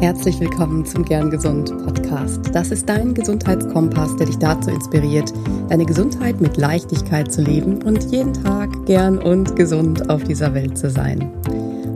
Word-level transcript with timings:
Herzlich 0.00 0.40
willkommen 0.40 0.86
zum 0.86 1.04
Gern 1.04 1.28
Gesund 1.30 1.76
Podcast. 1.84 2.40
Das 2.54 2.70
ist 2.70 2.88
dein 2.88 3.12
Gesundheitskompass, 3.12 4.16
der 4.16 4.28
dich 4.28 4.38
dazu 4.38 4.70
inspiriert, 4.70 5.30
deine 5.68 5.84
Gesundheit 5.84 6.40
mit 6.40 6.56
Leichtigkeit 6.56 7.30
zu 7.30 7.42
leben 7.42 7.82
und 7.82 8.10
jeden 8.10 8.32
Tag 8.32 8.70
gern 8.86 9.18
und 9.18 9.56
gesund 9.56 10.08
auf 10.08 10.24
dieser 10.24 10.54
Welt 10.54 10.78
zu 10.78 10.88
sein. 10.88 11.30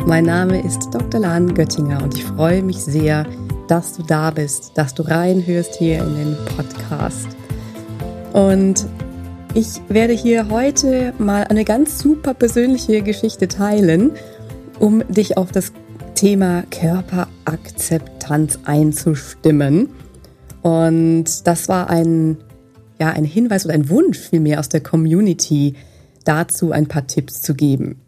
Mein 0.06 0.26
Name 0.26 0.62
ist 0.62 0.90
Dr. 0.92 1.18
Lahn 1.18 1.54
Göttinger 1.54 2.02
und 2.02 2.14
ich 2.14 2.24
freue 2.24 2.62
mich 2.62 2.76
sehr, 2.76 3.26
dass 3.68 3.96
du 3.96 4.02
da 4.02 4.30
bist, 4.30 4.72
dass 4.74 4.92
du 4.92 5.02
reinhörst 5.04 5.74
hier 5.76 6.00
in 6.00 6.14
den 6.14 6.36
Podcast. 6.56 7.28
Und 8.34 8.84
ich 9.54 9.80
werde 9.88 10.12
hier 10.12 10.50
heute 10.50 11.14
mal 11.16 11.44
eine 11.44 11.64
ganz 11.64 12.00
super 12.00 12.34
persönliche 12.34 13.00
Geschichte 13.00 13.48
teilen, 13.48 14.10
um 14.78 15.02
dich 15.08 15.38
auf 15.38 15.52
das 15.52 15.72
Thema 16.24 16.64
Körperakzeptanz 16.70 18.60
einzustimmen. 18.64 19.90
Und 20.62 21.46
das 21.46 21.68
war 21.68 21.90
ein, 21.90 22.38
ja, 22.98 23.10
ein 23.10 23.24
Hinweis 23.24 23.66
oder 23.66 23.74
ein 23.74 23.90
Wunsch 23.90 24.20
vielmehr 24.30 24.58
aus 24.58 24.70
der 24.70 24.80
Community, 24.80 25.74
dazu 26.24 26.72
ein 26.72 26.88
paar 26.88 27.06
Tipps 27.06 27.42
zu 27.42 27.54
geben. 27.54 28.00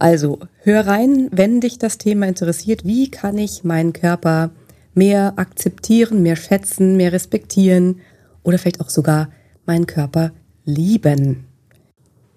Also, 0.00 0.40
hör 0.64 0.88
rein, 0.88 1.28
wenn 1.30 1.60
dich 1.60 1.78
das 1.78 1.98
Thema 1.98 2.26
interessiert. 2.26 2.84
Wie 2.84 3.12
kann 3.12 3.38
ich 3.38 3.62
meinen 3.62 3.92
Körper 3.92 4.50
mehr 4.94 5.34
akzeptieren, 5.36 6.24
mehr 6.24 6.34
schätzen, 6.34 6.96
mehr 6.96 7.12
respektieren 7.12 8.00
oder 8.42 8.58
vielleicht 8.58 8.80
auch 8.80 8.90
sogar 8.90 9.28
meinen 9.66 9.86
Körper 9.86 10.32
lieben? 10.64 11.44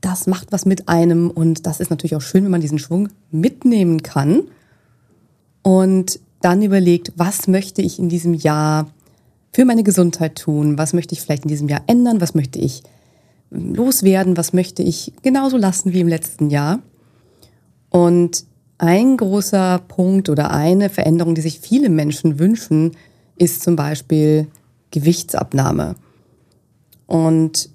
das 0.00 0.26
macht 0.26 0.52
was 0.52 0.66
mit 0.66 0.88
einem 0.88 1.30
und 1.30 1.66
das 1.66 1.80
ist 1.80 1.90
natürlich 1.90 2.16
auch 2.16 2.20
schön, 2.20 2.44
wenn 2.44 2.50
man 2.50 2.60
diesen 2.60 2.78
Schwung 2.78 3.08
mitnehmen 3.30 4.02
kann 4.02 4.42
und 5.62 6.20
dann 6.40 6.62
überlegt, 6.62 7.12
was 7.16 7.48
möchte 7.48 7.80
ich 7.80 7.98
in 7.98 8.08
diesem 8.08 8.34
Jahr 8.34 8.90
für 9.56 9.64
meine 9.64 9.84
Gesundheit 9.84 10.36
tun? 10.36 10.76
Was 10.76 10.92
möchte 10.92 11.14
ich 11.14 11.22
vielleicht 11.22 11.44
in 11.44 11.48
diesem 11.48 11.70
Jahr 11.70 11.80
ändern? 11.86 12.20
Was 12.20 12.34
möchte 12.34 12.58
ich 12.58 12.82
ähm, 13.50 13.74
loswerden? 13.74 14.36
Was 14.36 14.52
möchte 14.52 14.82
ich 14.82 15.14
genauso 15.22 15.56
lassen 15.56 15.94
wie 15.94 16.00
im 16.00 16.08
letzten 16.08 16.50
Jahr? 16.50 16.80
Und 17.88 18.44
ein 18.76 19.16
großer 19.16 19.80
Punkt 19.88 20.28
oder 20.28 20.50
eine 20.50 20.90
Veränderung, 20.90 21.34
die 21.34 21.40
sich 21.40 21.58
viele 21.58 21.88
Menschen 21.88 22.38
wünschen, 22.38 22.92
ist 23.38 23.62
zum 23.62 23.76
Beispiel 23.76 24.48
Gewichtsabnahme 24.90 25.94
und 27.06 27.70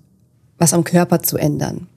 was 0.59 0.75
am 0.75 0.83
Körper 0.83 1.23
zu 1.23 1.39
ändern. 1.39 1.87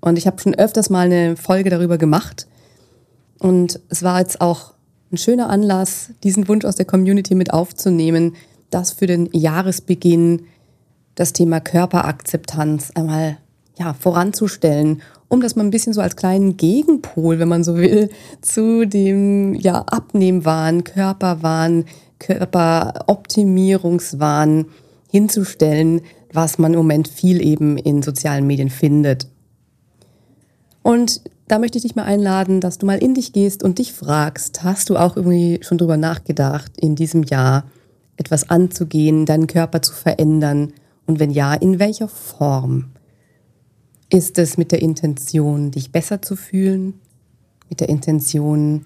Und 0.00 0.16
ich 0.16 0.26
habe 0.26 0.40
schon 0.40 0.54
öfters 0.54 0.88
mal 0.88 1.04
eine 1.04 1.36
Folge 1.36 1.68
darüber 1.68 1.98
gemacht. 1.98 2.46
Und 3.38 3.80
es 3.90 4.02
war 4.02 4.20
jetzt 4.20 4.40
auch 4.40 4.72
ein 5.12 5.18
schöner 5.18 5.50
Anlass, 5.50 6.12
diesen 6.22 6.48
Wunsch 6.48 6.64
aus 6.64 6.76
der 6.76 6.86
Community 6.86 7.34
mit 7.34 7.52
aufzunehmen, 7.52 8.34
das 8.74 8.92
für 8.92 9.06
den 9.06 9.28
Jahresbeginn 9.32 10.42
das 11.14 11.32
Thema 11.32 11.60
Körperakzeptanz 11.60 12.90
einmal 12.94 13.38
ja, 13.78 13.94
voranzustellen, 13.94 15.02
um 15.28 15.40
das 15.40 15.54
mal 15.56 15.64
ein 15.64 15.70
bisschen 15.70 15.92
so 15.92 16.00
als 16.00 16.16
kleinen 16.16 16.56
Gegenpol, 16.56 17.38
wenn 17.38 17.48
man 17.48 17.62
so 17.64 17.76
will, 17.76 18.08
zu 18.40 18.86
dem 18.86 19.54
ja, 19.54 19.84
Abnehmwahn, 19.86 20.84
Körperwahn, 20.84 21.84
Körperoptimierungswahn 22.18 24.66
hinzustellen, 25.10 26.00
was 26.32 26.58
man 26.58 26.72
im 26.72 26.78
Moment 26.78 27.08
viel 27.08 27.44
eben 27.44 27.76
in 27.76 28.02
sozialen 28.02 28.46
Medien 28.46 28.70
findet. 28.70 29.28
Und 30.82 31.20
da 31.48 31.58
möchte 31.58 31.78
ich 31.78 31.82
dich 31.82 31.96
mal 31.96 32.04
einladen, 32.04 32.60
dass 32.60 32.78
du 32.78 32.86
mal 32.86 32.98
in 32.98 33.14
dich 33.14 33.32
gehst 33.32 33.62
und 33.62 33.78
dich 33.78 33.92
fragst, 33.92 34.64
hast 34.64 34.88
du 34.88 34.96
auch 34.96 35.16
irgendwie 35.16 35.60
schon 35.62 35.78
drüber 35.78 35.96
nachgedacht 35.96 36.72
in 36.78 36.94
diesem 36.94 37.24
Jahr, 37.24 37.64
etwas 38.16 38.50
anzugehen, 38.50 39.26
deinen 39.26 39.46
Körper 39.46 39.82
zu 39.82 39.94
verändern? 39.94 40.72
Und 41.06 41.20
wenn 41.20 41.30
ja, 41.30 41.54
in 41.54 41.78
welcher 41.78 42.08
Form? 42.08 42.92
Ist 44.10 44.38
es 44.38 44.58
mit 44.58 44.72
der 44.72 44.82
Intention, 44.82 45.70
dich 45.70 45.90
besser 45.90 46.20
zu 46.20 46.36
fühlen? 46.36 47.00
Mit 47.70 47.80
der 47.80 47.88
Intention, 47.88 48.84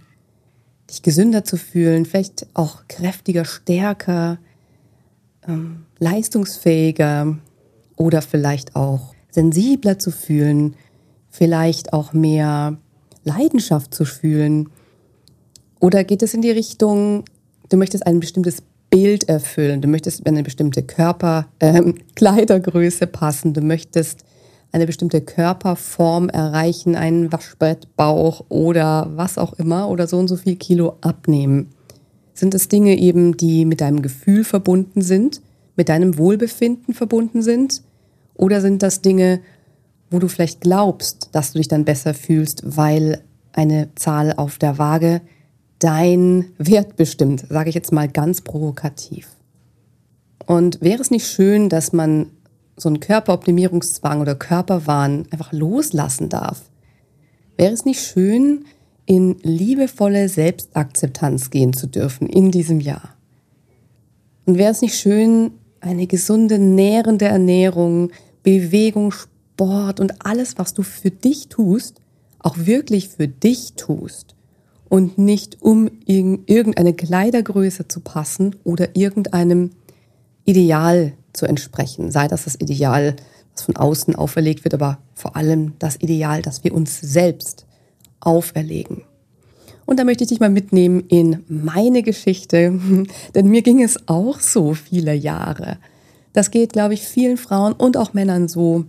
dich 0.88 1.03
gesünder 1.03 1.44
zu 1.44 1.56
fühlen? 1.56 2.06
Vielleicht 2.06 2.47
auch 2.54 2.84
kräftiger, 2.88 3.44
stärker, 3.44 4.38
ähm, 5.47 5.87
leistungsfähiger 5.98 7.38
oder 7.97 8.22
vielleicht 8.22 8.76
auch 8.76 9.14
sensibler 9.31 9.98
zu 9.98 10.12
fühlen? 10.12 10.76
Vielleicht 11.28 11.93
auch 11.93 12.12
mehr 12.12 12.78
Leidenschaft 13.25 13.93
zu 13.93 14.04
fühlen? 14.04 14.70
Oder 15.81 16.04
geht 16.04 16.22
es 16.22 16.32
in 16.32 16.43
die 16.43 16.50
Richtung, 16.50 17.25
du 17.69 17.76
möchtest 17.76 18.06
ein 18.06 18.20
bestimmtes 18.20 18.62
Bild 18.91 19.28
erfüllen, 19.28 19.80
du 19.80 19.88
möchtest 19.88 20.26
eine 20.26 20.42
bestimmte 20.42 20.82
Körperkleidergröße 20.82 23.04
ähm, 23.04 23.12
passen, 23.12 23.54
du 23.54 23.60
möchtest 23.60 24.24
eine 24.72 24.86
bestimmte 24.86 25.20
Körperform 25.20 26.28
erreichen, 26.28 26.96
einen 26.96 27.32
Waschbrettbauch 27.32 28.44
oder 28.48 29.10
was 29.14 29.38
auch 29.38 29.54
immer 29.54 29.88
oder 29.88 30.06
so 30.06 30.19
und 30.19 30.28
so 30.28 30.36
viel 30.36 30.56
Kilo 30.56 30.96
abnehmen. 31.00 31.70
Sind 32.34 32.54
es 32.54 32.69
Dinge 32.69 32.98
eben, 32.98 33.36
die 33.36 33.64
mit 33.64 33.80
deinem 33.80 34.02
Gefühl 34.02 34.44
verbunden 34.44 35.00
sind, 35.00 35.41
mit 35.76 35.88
deinem 35.88 36.19
Wohlbefinden 36.19 36.92
verbunden 36.92 37.42
sind? 37.42 37.82
Oder 38.34 38.60
sind 38.60 38.82
das 38.82 39.00
Dinge, 39.00 39.41
wo 40.10 40.19
du 40.19 40.28
vielleicht 40.28 40.60
glaubst, 40.60 41.30
dass 41.32 41.52
du 41.52 41.58
dich 41.58 41.69
dann 41.69 41.86
besser 41.86 42.12
fühlst, 42.12 42.76
weil 42.76 43.22
eine 43.52 43.88
Zahl 43.94 44.34
auf 44.36 44.58
der 44.58 44.78
Waage 44.78 45.22
dein 45.78 46.47
Wert 46.59 46.97
bestimmt, 46.97 47.47
sage 47.48 47.69
ich 47.69 47.75
jetzt 47.75 47.92
mal 47.92 48.09
ganz 48.09 48.41
provokativ. 48.41 49.28
Und 50.47 50.81
wäre 50.81 51.00
es 51.00 51.10
nicht 51.10 51.26
schön, 51.26 51.69
dass 51.69 51.92
man 51.92 52.31
so 52.76 52.88
einen 52.88 53.00
Körperoptimierungszwang 53.00 54.20
oder 54.20 54.34
Körperwahn 54.34 55.26
einfach 55.31 55.53
loslassen 55.53 56.28
darf? 56.28 56.62
Wäre 57.56 57.72
es 57.72 57.84
nicht 57.84 58.00
schön, 58.00 58.64
in 59.06 59.37
liebevolle 59.42 60.28
Selbstakzeptanz 60.28 61.50
gehen 61.50 61.72
zu 61.72 61.87
dürfen 61.87 62.28
in 62.28 62.50
diesem 62.50 62.81
Jahr? 62.81 63.16
Und 64.44 64.58
wäre 64.58 64.70
es 64.70 64.82
nicht 64.82 64.97
schön, 64.97 65.53
eine 65.81 66.06
gesunde, 66.06 66.58
nährende 66.58 67.26
Ernährung, 67.26 68.10
Bewegung, 68.43 69.12
Sport 69.12 70.00
und 70.00 70.25
alles, 70.25 70.58
was 70.58 70.75
du 70.75 70.82
für 70.82 71.10
dich 71.10 71.48
tust, 71.48 72.00
auch 72.38 72.56
wirklich 72.58 73.08
für 73.08 73.26
dich 73.26 73.72
tust 73.75 74.35
und 74.88 75.19
nicht 75.19 75.62
um 75.62 75.91
irgendeine 76.06 76.94
Kleidergröße 76.94 77.88
zu 77.88 78.00
passen 78.00 78.56
oder 78.64 78.97
irgendeinem 78.97 79.70
Ideal 80.44 81.12
zu 81.32 81.47
entsprechen. 81.47 82.10
Sei 82.10 82.28
das 82.28 82.44
das 82.44 82.60
Ideal, 82.60 83.16
das 83.54 83.64
von 83.64 83.76
außen 83.76 84.14
auferlegt 84.14 84.64
wird, 84.64 84.75
aber 84.75 84.98
vor 85.14 85.36
allem 85.36 85.72
das 85.78 85.96
Ideal, 85.96 86.42
das 86.42 86.64
wir 86.64 86.75
uns 86.75 87.00
selbst 87.00 87.66
auferlegen. 88.20 89.02
Und 89.86 90.00
da 90.00 90.04
möchte 90.04 90.25
ich 90.25 90.28
dich 90.28 90.41
mal 90.41 90.50
mitnehmen 90.50 91.04
in 91.08 91.44
meine 91.48 92.02
Geschichte, 92.02 92.78
denn 93.34 93.48
mir 93.48 93.62
ging 93.62 93.82
es 93.82 94.08
auch 94.08 94.41
so 94.41 94.75
viele 94.75 95.14
Jahre. 95.14 95.78
Das 96.32 96.50
geht, 96.50 96.72
glaube 96.72 96.94
ich, 96.94 97.02
vielen 97.02 97.37
Frauen 97.37 97.72
und 97.72 97.96
auch 97.96 98.12
Männern 98.12 98.49
so 98.49 98.84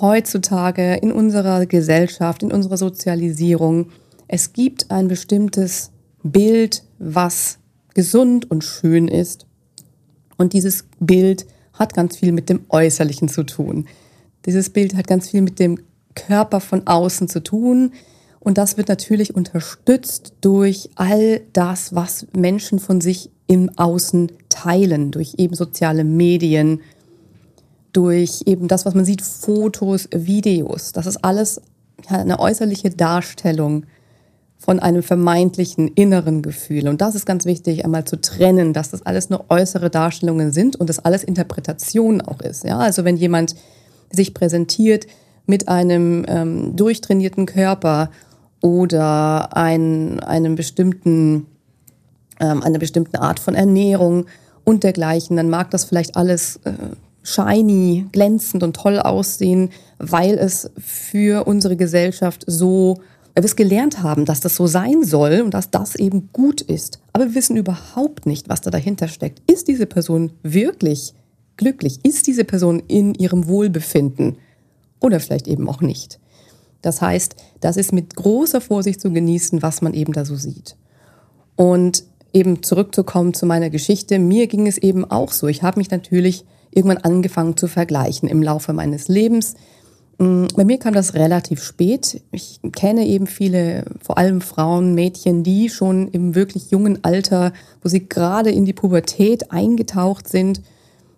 heutzutage 0.00 0.96
in 0.96 1.12
unserer 1.12 1.66
Gesellschaft, 1.66 2.42
in 2.42 2.52
unserer 2.52 2.76
Sozialisierung 2.76 3.86
es 4.28 4.52
gibt 4.52 4.90
ein 4.90 5.08
bestimmtes 5.08 5.90
Bild, 6.22 6.84
was 6.98 7.58
gesund 7.94 8.50
und 8.50 8.62
schön 8.62 9.08
ist. 9.08 9.46
Und 10.36 10.52
dieses 10.52 10.84
Bild 11.00 11.46
hat 11.72 11.94
ganz 11.94 12.18
viel 12.18 12.32
mit 12.32 12.48
dem 12.48 12.60
Äußerlichen 12.68 13.28
zu 13.28 13.44
tun. 13.44 13.88
Dieses 14.44 14.70
Bild 14.70 14.94
hat 14.94 15.06
ganz 15.06 15.30
viel 15.30 15.40
mit 15.40 15.58
dem 15.58 15.80
Körper 16.14 16.60
von 16.60 16.86
außen 16.86 17.28
zu 17.28 17.42
tun. 17.42 17.92
Und 18.38 18.58
das 18.58 18.76
wird 18.76 18.88
natürlich 18.88 19.34
unterstützt 19.34 20.34
durch 20.42 20.90
all 20.94 21.40
das, 21.54 21.94
was 21.94 22.26
Menschen 22.36 22.78
von 22.78 23.00
sich 23.00 23.30
im 23.46 23.70
Außen 23.78 24.30
teilen, 24.48 25.10
durch 25.10 25.34
eben 25.38 25.54
soziale 25.54 26.04
Medien, 26.04 26.82
durch 27.92 28.42
eben 28.44 28.68
das, 28.68 28.84
was 28.84 28.94
man 28.94 29.04
sieht, 29.04 29.22
Fotos, 29.22 30.08
Videos. 30.14 30.92
Das 30.92 31.06
ist 31.06 31.24
alles 31.24 31.60
eine 32.06 32.38
äußerliche 32.38 32.90
Darstellung 32.90 33.86
von 34.58 34.80
einem 34.80 35.02
vermeintlichen 35.02 35.88
inneren 35.88 36.42
Gefühl. 36.42 36.88
Und 36.88 37.00
das 37.00 37.14
ist 37.14 37.26
ganz 37.26 37.44
wichtig, 37.44 37.84
einmal 37.84 38.04
zu 38.04 38.20
trennen, 38.20 38.72
dass 38.72 38.90
das 38.90 39.06
alles 39.06 39.30
nur 39.30 39.44
äußere 39.48 39.88
Darstellungen 39.88 40.52
sind 40.52 40.76
und 40.76 40.90
das 40.90 40.98
alles 40.98 41.22
Interpretation 41.22 42.20
auch 42.20 42.40
ist. 42.40 42.64
Ja, 42.64 42.78
also 42.78 43.04
wenn 43.04 43.16
jemand 43.16 43.54
sich 44.10 44.34
präsentiert 44.34 45.06
mit 45.46 45.68
einem 45.68 46.24
ähm, 46.28 46.76
durchtrainierten 46.76 47.46
Körper 47.46 48.10
oder 48.60 49.56
ein, 49.56 50.20
einem 50.20 50.56
bestimmten, 50.56 51.46
ähm, 52.40 52.62
einer 52.62 52.78
bestimmten 52.78 53.16
Art 53.16 53.38
von 53.38 53.54
Ernährung 53.54 54.26
und 54.64 54.82
dergleichen, 54.82 55.36
dann 55.36 55.48
mag 55.48 55.70
das 55.70 55.84
vielleicht 55.84 56.16
alles 56.16 56.56
äh, 56.64 56.72
shiny, 57.22 58.06
glänzend 58.10 58.62
und 58.62 58.74
toll 58.74 58.98
aussehen, 58.98 59.70
weil 59.98 60.36
es 60.36 60.70
für 60.78 61.46
unsere 61.46 61.76
Gesellschaft 61.76 62.44
so 62.46 62.98
wir 63.42 63.48
es 63.48 63.56
gelernt 63.56 64.02
haben, 64.02 64.24
dass 64.24 64.40
das 64.40 64.56
so 64.56 64.66
sein 64.66 65.04
soll 65.04 65.42
und 65.42 65.52
dass 65.52 65.70
das 65.70 65.94
eben 65.94 66.30
gut 66.32 66.60
ist. 66.60 67.00
Aber 67.12 67.26
wir 67.26 67.34
wissen 67.34 67.56
überhaupt 67.56 68.26
nicht, 68.26 68.48
was 68.48 68.60
da 68.60 68.70
dahinter 68.70 69.08
steckt. 69.08 69.42
Ist 69.50 69.68
diese 69.68 69.86
Person 69.86 70.32
wirklich 70.42 71.14
glücklich? 71.56 72.00
Ist 72.04 72.26
diese 72.26 72.44
Person 72.44 72.82
in 72.88 73.14
ihrem 73.14 73.46
Wohlbefinden? 73.48 74.38
Oder 75.00 75.20
vielleicht 75.20 75.46
eben 75.46 75.68
auch 75.68 75.80
nicht. 75.80 76.18
Das 76.82 77.00
heißt, 77.02 77.36
das 77.60 77.76
ist 77.76 77.92
mit 77.92 78.16
großer 78.16 78.60
Vorsicht 78.60 79.00
zu 79.00 79.10
genießen, 79.10 79.62
was 79.62 79.82
man 79.82 79.94
eben 79.94 80.12
da 80.12 80.24
so 80.24 80.36
sieht. 80.36 80.76
Und 81.56 82.04
eben 82.32 82.62
zurückzukommen 82.62 83.34
zu 83.34 83.46
meiner 83.46 83.70
Geschichte, 83.70 84.18
mir 84.18 84.46
ging 84.46 84.66
es 84.66 84.78
eben 84.78 85.04
auch 85.04 85.32
so. 85.32 85.48
Ich 85.48 85.62
habe 85.62 85.78
mich 85.78 85.90
natürlich 85.90 86.44
irgendwann 86.70 86.98
angefangen 86.98 87.56
zu 87.56 87.66
vergleichen 87.66 88.28
im 88.28 88.42
Laufe 88.42 88.72
meines 88.72 89.08
Lebens. 89.08 89.54
Mm, 90.18 90.46
bei 90.54 90.64
mir 90.64 90.78
kam 90.78 90.94
das 90.94 91.14
relativ 91.14 91.62
spät. 91.62 92.20
Ich 92.32 92.60
kenne 92.72 93.06
eben 93.06 93.26
viele, 93.26 93.84
vor 94.02 94.18
allem 94.18 94.40
Frauen, 94.40 94.94
Mädchen, 94.94 95.44
die 95.44 95.70
schon 95.70 96.08
im 96.08 96.34
wirklich 96.34 96.70
jungen 96.70 97.04
Alter, 97.04 97.52
wo 97.82 97.88
sie 97.88 98.08
gerade 98.08 98.50
in 98.50 98.64
die 98.64 98.72
Pubertät 98.72 99.52
eingetaucht 99.52 100.28
sind, 100.28 100.60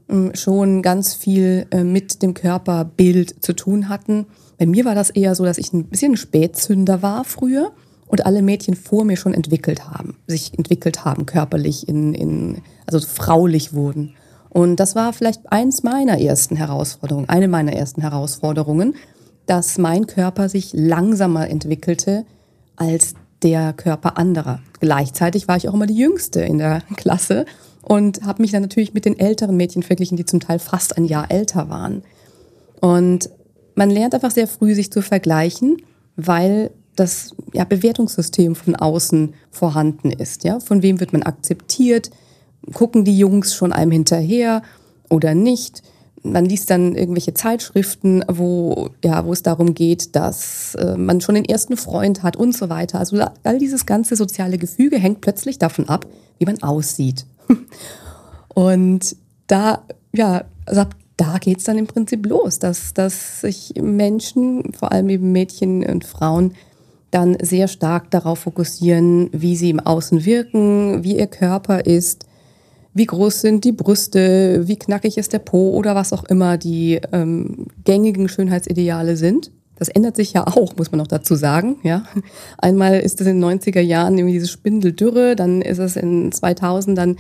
mm, 0.09 0.29
schon 0.35 0.83
ganz 0.83 1.15
viel 1.15 1.67
äh, 1.71 1.83
mit 1.83 2.23
dem 2.23 2.35
Körperbild 2.35 3.43
zu 3.43 3.55
tun 3.55 3.89
hatten. 3.89 4.27
Bei 4.59 4.67
mir 4.67 4.85
war 4.85 4.95
das 4.95 5.09
eher 5.09 5.35
so, 5.35 5.45
dass 5.45 5.59
ich 5.59 5.73
ein 5.73 5.85
bisschen 5.85 6.19
Spätzünder 6.19 7.01
war 7.01 7.25
früher 7.25 7.73
und 8.07 8.27
alle 8.27 8.43
Mädchen 8.43 8.75
vor 8.75 9.05
mir 9.05 9.17
schon 9.17 9.33
entwickelt 9.33 9.89
haben, 9.89 10.17
sich 10.27 10.59
entwickelt 10.59 11.07
haben 11.07 11.25
körperlich, 11.25 11.89
in, 11.89 12.13
in, 12.13 12.59
also 12.87 13.01
fraulich 13.01 13.73
wurden. 13.73 14.15
Und 14.51 14.77
das 14.77 14.95
war 14.95 15.13
vielleicht 15.13 15.51
eins 15.51 15.83
meiner 15.83 16.21
ersten 16.21 16.57
Herausforderungen, 16.57 17.29
eine 17.29 17.49
meiner 17.49 17.73
ersten 17.73 18.03
Herausforderungen, 18.03 18.97
dass 19.47 19.79
mein 19.79 20.07
Körper 20.07 20.49
sich 20.49 20.73
langsamer 20.75 21.49
entwickelte 21.49 22.25
als 22.77 23.15
der 23.43 23.73
Körper 23.73 24.19
anderer. 24.19 24.61
Gleichzeitig 24.81 25.49
war 25.49 25.57
ich 25.57 25.69
auch 25.69 25.75
immer 25.75 25.87
die 25.87 25.97
Jüngste 25.97 26.41
in 26.41 26.59
der 26.59 26.83
Klasse 26.97 27.47
und 27.83 28.23
habe 28.23 28.43
mich 28.43 28.51
dann 28.51 28.63
natürlich 28.63 28.93
mit 28.93 29.05
den 29.05 29.19
älteren 29.19 29.57
Mädchen 29.57 29.83
verglichen, 29.83 30.17
die 30.17 30.27
zum 30.27 30.41
Teil 30.41 30.59
fast 30.59 30.97
ein 30.97 31.05
Jahr 31.05 31.31
älter 31.31 31.69
waren. 31.69 32.03
Und 32.81 33.31
man 33.75 33.91
lernt 33.91 34.15
einfach 34.15 34.31
sehr 34.31 34.47
früh, 34.47 34.75
sich 34.75 34.93
zu 34.93 35.01
vergleichen, 35.01 35.79
weil 36.17 36.71
das 36.97 37.35
ja, 37.53 37.65
Bewertungssystem 37.65 38.55
von 38.55 38.77
außen 38.77 39.35
vorhanden 39.51 40.11
ist. 40.11 40.45
Ja? 40.45 40.61
Von 40.61 40.83
wem 40.83 41.01
wird 41.01 41.13
man 41.13 41.23
akzeptiert? 41.23 42.11
Gucken 42.73 43.05
die 43.05 43.19
Jungs 43.19 43.55
schon 43.55 43.73
einem 43.73 43.93
hinterher 43.93 44.63
oder 45.09 45.35
nicht. 45.35 45.83
Man 46.23 46.45
liest 46.45 46.69
dann 46.69 46.95
irgendwelche 46.95 47.33
Zeitschriften, 47.33 48.23
wo, 48.29 48.91
ja, 49.03 49.25
wo 49.25 49.33
es 49.33 49.43
darum 49.43 49.75
geht, 49.75 50.15
dass 50.15 50.75
äh, 50.75 50.97
man 50.97 51.23
schon 51.23 51.35
den 51.35 51.47
ersten 51.47 51.79
Freund 51.79 52.23
hat 52.23 52.37
und 52.37 52.55
so 52.55 52.69
weiter. 52.69 52.99
Also 52.99 53.19
all 53.43 53.59
dieses 53.59 53.87
ganze 53.87 54.17
soziale 54.17 54.59
Gefüge 54.59 54.99
hängt 54.99 55.23
plötzlich 55.23 55.59
davon 55.59 55.89
ab, 55.89 56.07
wie 56.39 56.45
man 56.45 56.63
aussieht. 56.63 57.25
und 58.49 59.17
da, 59.47 59.83
ja, 60.13 60.45
also 60.67 60.85
da 61.17 61.39
geht's 61.39 61.65
dann 61.65 61.79
im 61.79 61.87
Prinzip 61.87 62.27
los, 62.27 62.59
dass, 62.59 62.95
dass 62.95 63.41
sich 63.41 63.75
Menschen, 63.81 64.73
vor 64.73 64.93
allem 64.93 65.09
eben 65.09 65.33
Mädchen 65.33 65.85
und 65.85 66.05
Frauen, 66.05 66.55
dann 67.11 67.37
sehr 67.43 67.69
stark 67.69 68.11
darauf 68.11 68.41
fokussieren, 68.41 69.29
wie 69.33 69.57
sie 69.57 69.71
im 69.71 69.81
Außen 69.81 70.25
wirken, 70.25 71.03
wie 71.03 71.19
ihr 71.19 71.27
Körper 71.27 71.85
ist, 71.85 72.27
wie 72.93 73.07
groß 73.07 73.41
sind 73.41 73.65
die 73.65 73.73
Brüste, 73.73 74.67
wie 74.67 74.79
knackig 74.79 75.17
ist 75.17 75.33
der 75.33 75.39
Po 75.39 75.71
oder 75.71 75.95
was 75.95 76.13
auch 76.13 76.25
immer 76.25 76.59
die 76.59 77.01
ähm, 77.13 77.67
gängigen 77.85 78.29
Schönheitsideale 78.29 79.17
sind. 79.17 79.53
Das 79.77 79.89
ändert 79.89 80.17
sich 80.17 80.33
ja 80.33 80.47
auch, 80.47 80.77
muss 80.77 80.91
man 80.91 80.99
noch 80.99 81.07
dazu 81.07 81.37
sagen. 81.37 81.79
Ja, 81.83 82.05
einmal 82.59 83.01
ist 83.01 83.21
es 83.21 83.27
in 83.27 83.41
den 83.41 83.61
90er 83.61 83.81
Jahren 83.81 84.19
irgendwie 84.19 84.35
diese 84.35 84.49
Spindeldürre, 84.49 85.37
dann 85.37 85.63
ist 85.63 85.79
es 85.79 85.97
in 85.97 86.33
2000 86.33 86.99
dann 86.99 87.17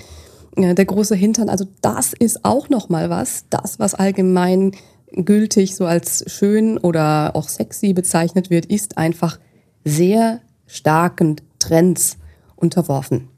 äh, 0.57 0.75
der 0.75 0.85
große 0.85 1.15
Hintern. 1.15 1.49
Also 1.49 1.67
das 1.81 2.13
ist 2.13 2.45
auch 2.45 2.69
noch 2.69 2.89
mal 2.89 3.09
was. 3.09 3.45
Das, 3.49 3.79
was 3.79 3.95
allgemein 3.95 4.73
gültig 5.13 5.75
so 5.75 5.87
als 5.87 6.25
schön 6.27 6.79
oder 6.79 7.35
auch 7.35 7.49
sexy 7.49 7.93
bezeichnet 7.93 8.51
wird, 8.51 8.67
ist 8.67 8.99
einfach 8.99 9.39
sehr 9.85 10.41
starken 10.67 11.37
Trends 11.59 12.19
unterworfen 12.57 13.29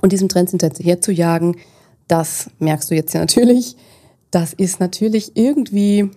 und 0.00 0.12
diesem 0.12 0.28
Trend 0.28 0.50
hinterher 0.50 1.00
zu 1.00 1.12
jagen, 1.12 1.56
das 2.08 2.50
merkst 2.58 2.90
du 2.90 2.94
jetzt 2.94 3.12
ja 3.14 3.20
natürlich. 3.20 3.76
Das 4.30 4.52
ist 4.52 4.80
natürlich 4.80 5.36
irgendwie, 5.36 6.10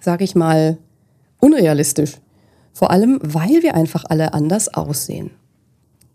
sage 0.00 0.24
ich 0.24 0.34
mal, 0.34 0.78
unrealistisch. 1.38 2.18
Vor 2.72 2.90
allem, 2.90 3.18
weil 3.22 3.62
wir 3.62 3.74
einfach 3.74 4.04
alle 4.08 4.34
anders 4.34 4.72
aussehen. 4.72 5.30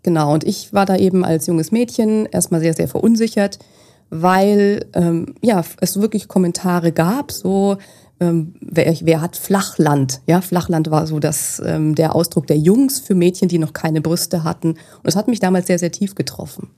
Genau, 0.04 0.34
und 0.34 0.44
ich 0.44 0.72
war 0.72 0.86
da 0.86 0.98
eben 0.98 1.26
als 1.26 1.48
junges 1.48 1.72
Mädchen 1.72 2.28
erstmal 2.28 2.62
sehr, 2.62 2.74
sehr 2.74 2.88
verunsichert, 2.88 3.58
weil 4.10 4.86
ähm, 4.94 5.36
ja, 5.42 5.64
es 5.82 6.00
wirklich 6.00 6.28
Kommentare 6.28 6.92
gab, 6.92 7.32
so 7.32 7.78
ähm, 8.20 8.56
wer, 8.62 8.96
wer 9.02 9.22
hat 9.22 9.36
Flachland? 9.36 10.22
Ja, 10.28 10.42
Flachland 10.42 10.90
war 10.92 11.08
so 11.08 11.20
das, 11.20 11.62
ähm, 11.66 11.96
der 11.96 12.16
Ausdruck 12.16 12.48
der 12.48 12.58
Jungs 12.58 13.00
für 13.00 13.16
Mädchen, 13.16 13.50
die 13.50 13.60
noch 13.60 13.74
keine 13.74 14.02
Brüste 14.02 14.44
hatten. 14.44 14.70
Und 14.70 15.04
das 15.04 15.16
hat 15.16 15.28
mich 15.28 15.40
damals 15.40 15.68
sehr, 15.68 15.80
sehr 15.80 15.92
tief 15.92 16.16
getroffen. 16.16 16.70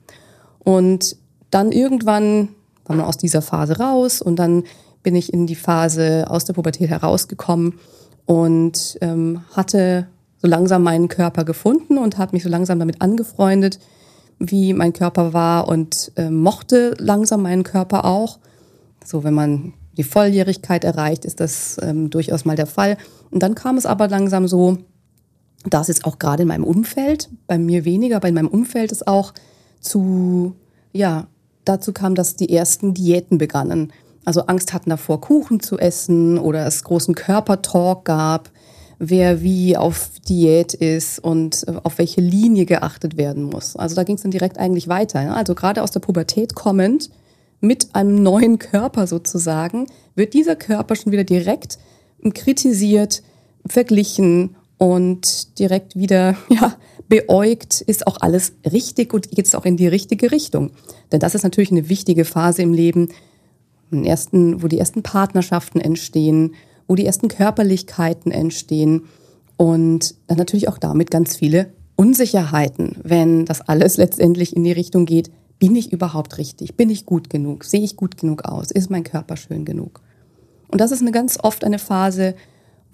Und 0.68 1.16
dann 1.50 1.72
irgendwann 1.72 2.50
war 2.84 2.94
man 2.94 3.06
aus 3.06 3.16
dieser 3.16 3.40
Phase 3.40 3.78
raus 3.78 4.20
und 4.20 4.38
dann 4.38 4.64
bin 5.02 5.14
ich 5.14 5.32
in 5.32 5.46
die 5.46 5.54
Phase 5.54 6.26
aus 6.28 6.44
der 6.44 6.52
Pubertät 6.52 6.90
herausgekommen 6.90 7.78
und 8.26 8.98
ähm, 9.00 9.40
hatte 9.54 10.08
so 10.36 10.46
langsam 10.46 10.82
meinen 10.82 11.08
Körper 11.08 11.46
gefunden 11.46 11.96
und 11.96 12.18
habe 12.18 12.36
mich 12.36 12.42
so 12.42 12.50
langsam 12.50 12.78
damit 12.78 13.00
angefreundet, 13.00 13.78
wie 14.38 14.74
mein 14.74 14.92
Körper 14.92 15.32
war 15.32 15.68
und 15.68 16.12
äh, 16.16 16.28
mochte 16.28 16.94
langsam 16.98 17.44
meinen 17.44 17.62
Körper 17.62 18.04
auch. 18.04 18.38
So, 19.02 19.24
wenn 19.24 19.32
man 19.32 19.72
die 19.96 20.04
Volljährigkeit 20.04 20.84
erreicht, 20.84 21.24
ist 21.24 21.40
das 21.40 21.78
ähm, 21.80 22.10
durchaus 22.10 22.44
mal 22.44 22.56
der 22.56 22.66
Fall. 22.66 22.98
Und 23.30 23.42
dann 23.42 23.54
kam 23.54 23.78
es 23.78 23.86
aber 23.86 24.06
langsam 24.08 24.46
so, 24.46 24.76
dass 25.64 25.88
es 25.88 26.04
auch 26.04 26.18
gerade 26.18 26.42
in 26.42 26.48
meinem 26.48 26.64
Umfeld, 26.64 27.30
bei 27.46 27.56
mir 27.56 27.86
weniger, 27.86 28.16
aber 28.16 28.28
in 28.28 28.34
meinem 28.34 28.48
Umfeld 28.48 28.92
ist 28.92 29.08
auch 29.08 29.32
zu, 29.80 30.54
ja, 30.92 31.26
dazu 31.64 31.92
kam, 31.92 32.14
dass 32.14 32.36
die 32.36 32.52
ersten 32.52 32.94
Diäten 32.94 33.38
begannen. 33.38 33.92
Also 34.24 34.42
Angst 34.42 34.72
hatten 34.72 34.90
davor, 34.90 35.20
Kuchen 35.20 35.60
zu 35.60 35.78
essen 35.78 36.38
oder 36.38 36.66
es 36.66 36.84
großen 36.84 37.14
Körpertalk 37.14 38.04
gab, 38.04 38.50
wer 38.98 39.42
wie 39.42 39.76
auf 39.76 40.10
Diät 40.28 40.74
ist 40.74 41.18
und 41.18 41.66
äh, 41.66 41.74
auf 41.82 41.98
welche 41.98 42.20
Linie 42.20 42.66
geachtet 42.66 43.16
werden 43.16 43.44
muss. 43.44 43.76
Also 43.76 43.94
da 43.94 44.04
ging 44.04 44.16
es 44.16 44.22
dann 44.22 44.30
direkt 44.30 44.58
eigentlich 44.58 44.88
weiter. 44.88 45.34
Also 45.34 45.54
gerade 45.54 45.82
aus 45.82 45.92
der 45.92 46.00
Pubertät 46.00 46.54
kommend, 46.54 47.10
mit 47.60 47.94
einem 47.94 48.22
neuen 48.22 48.58
Körper 48.58 49.06
sozusagen, 49.06 49.86
wird 50.14 50.34
dieser 50.34 50.56
Körper 50.56 50.94
schon 50.94 51.12
wieder 51.12 51.24
direkt 51.24 51.78
kritisiert, 52.34 53.22
verglichen 53.66 54.56
und 54.78 55.58
direkt 55.58 55.96
wieder 55.96 56.36
ja, 56.48 56.76
beäugt, 57.08 57.80
ist 57.80 58.06
auch 58.06 58.18
alles 58.20 58.52
richtig 58.70 59.14
und 59.14 59.30
geht 59.30 59.46
es 59.46 59.54
auch 59.54 59.64
in 59.64 59.76
die 59.76 59.88
richtige 59.88 60.30
Richtung. 60.30 60.70
Denn 61.10 61.20
das 61.20 61.34
ist 61.34 61.42
natürlich 61.42 61.70
eine 61.70 61.88
wichtige 61.88 62.24
Phase 62.24 62.62
im 62.62 62.72
Leben, 62.72 63.08
ersten, 63.90 64.62
wo 64.62 64.68
die 64.68 64.78
ersten 64.78 65.02
Partnerschaften 65.02 65.80
entstehen, 65.80 66.54
wo 66.86 66.94
die 66.94 67.06
ersten 67.06 67.28
Körperlichkeiten 67.28 68.32
entstehen 68.32 69.06
und 69.56 70.14
dann 70.26 70.38
natürlich 70.38 70.68
auch 70.68 70.78
damit 70.78 71.10
ganz 71.10 71.36
viele 71.36 71.72
Unsicherheiten, 71.96 72.96
wenn 73.02 73.44
das 73.44 73.60
alles 73.60 73.96
letztendlich 73.96 74.54
in 74.54 74.62
die 74.62 74.72
Richtung 74.72 75.04
geht, 75.04 75.30
bin 75.58 75.74
ich 75.74 75.92
überhaupt 75.92 76.38
richtig? 76.38 76.76
Bin 76.76 76.90
ich 76.90 77.04
gut 77.04 77.28
genug? 77.28 77.64
Sehe 77.64 77.82
ich 77.82 77.96
gut 77.96 78.16
genug 78.16 78.44
aus? 78.44 78.70
Ist 78.70 78.90
mein 78.90 79.02
Körper 79.02 79.36
schön 79.36 79.64
genug? 79.64 80.00
Und 80.68 80.80
das 80.80 80.92
ist 80.92 81.00
eine 81.00 81.10
ganz 81.10 81.38
oft 81.42 81.64
eine 81.64 81.80
Phase, 81.80 82.36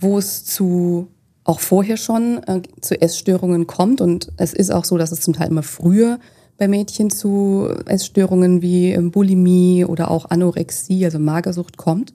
wo 0.00 0.16
es 0.16 0.44
zu 0.44 1.08
auch 1.44 1.60
vorher 1.60 1.96
schon 1.96 2.42
äh, 2.46 2.62
zu 2.80 3.00
Essstörungen 3.00 3.66
kommt. 3.66 4.00
Und 4.00 4.32
es 4.36 4.52
ist 4.52 4.72
auch 4.72 4.84
so, 4.84 4.98
dass 4.98 5.12
es 5.12 5.20
zum 5.20 5.34
Teil 5.34 5.48
immer 5.48 5.62
früher 5.62 6.18
bei 6.56 6.68
Mädchen 6.68 7.10
zu 7.10 7.68
Essstörungen 7.86 8.62
wie 8.62 8.92
ähm, 8.92 9.10
Bulimie 9.10 9.84
oder 9.84 10.10
auch 10.10 10.30
Anorexie, 10.30 11.04
also 11.04 11.18
Magersucht 11.18 11.76
kommt, 11.76 12.14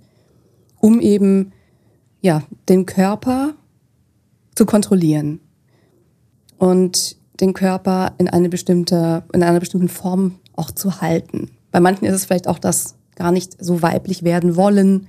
um 0.79 0.99
eben 0.99 1.51
ja, 2.21 2.43
den 2.67 2.85
Körper 2.85 3.53
zu 4.55 4.65
kontrollieren. 4.65 5.39
Und 6.57 7.17
den 7.39 7.53
Körper 7.53 8.13
in 8.17 8.27
eine 8.27 8.49
bestimmte, 8.49 9.23
in 9.31 9.43
einer 9.43 9.59
bestimmten 9.59 9.87
Form 9.87 10.35
auch 10.55 10.71
zu 10.71 10.99
halten. 11.01 11.51
Bei 11.71 11.79
manchen 11.79 12.05
ist 12.05 12.15
es 12.15 12.25
vielleicht 12.25 12.47
auch 12.49 12.59
das 12.59 12.95
gar 13.15 13.31
nicht 13.31 13.63
so 13.63 13.81
weiblich 13.81 14.23
werden 14.23 14.55
wollen, 14.55 15.07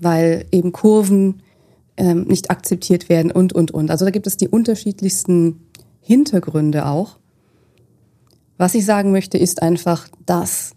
weil 0.00 0.46
eben 0.50 0.72
Kurven 0.72 1.42
ähm, 1.96 2.24
nicht 2.24 2.50
akzeptiert 2.50 3.08
werden 3.08 3.30
und, 3.30 3.52
und, 3.52 3.70
und. 3.70 3.90
Also 3.90 4.04
da 4.04 4.10
gibt 4.10 4.26
es 4.26 4.36
die 4.36 4.48
unterschiedlichsten 4.48 5.60
Hintergründe 6.00 6.86
auch. 6.86 7.18
Was 8.58 8.74
ich 8.74 8.84
sagen 8.84 9.12
möchte, 9.12 9.38
ist 9.38 9.62
einfach, 9.62 10.08
dass 10.26 10.72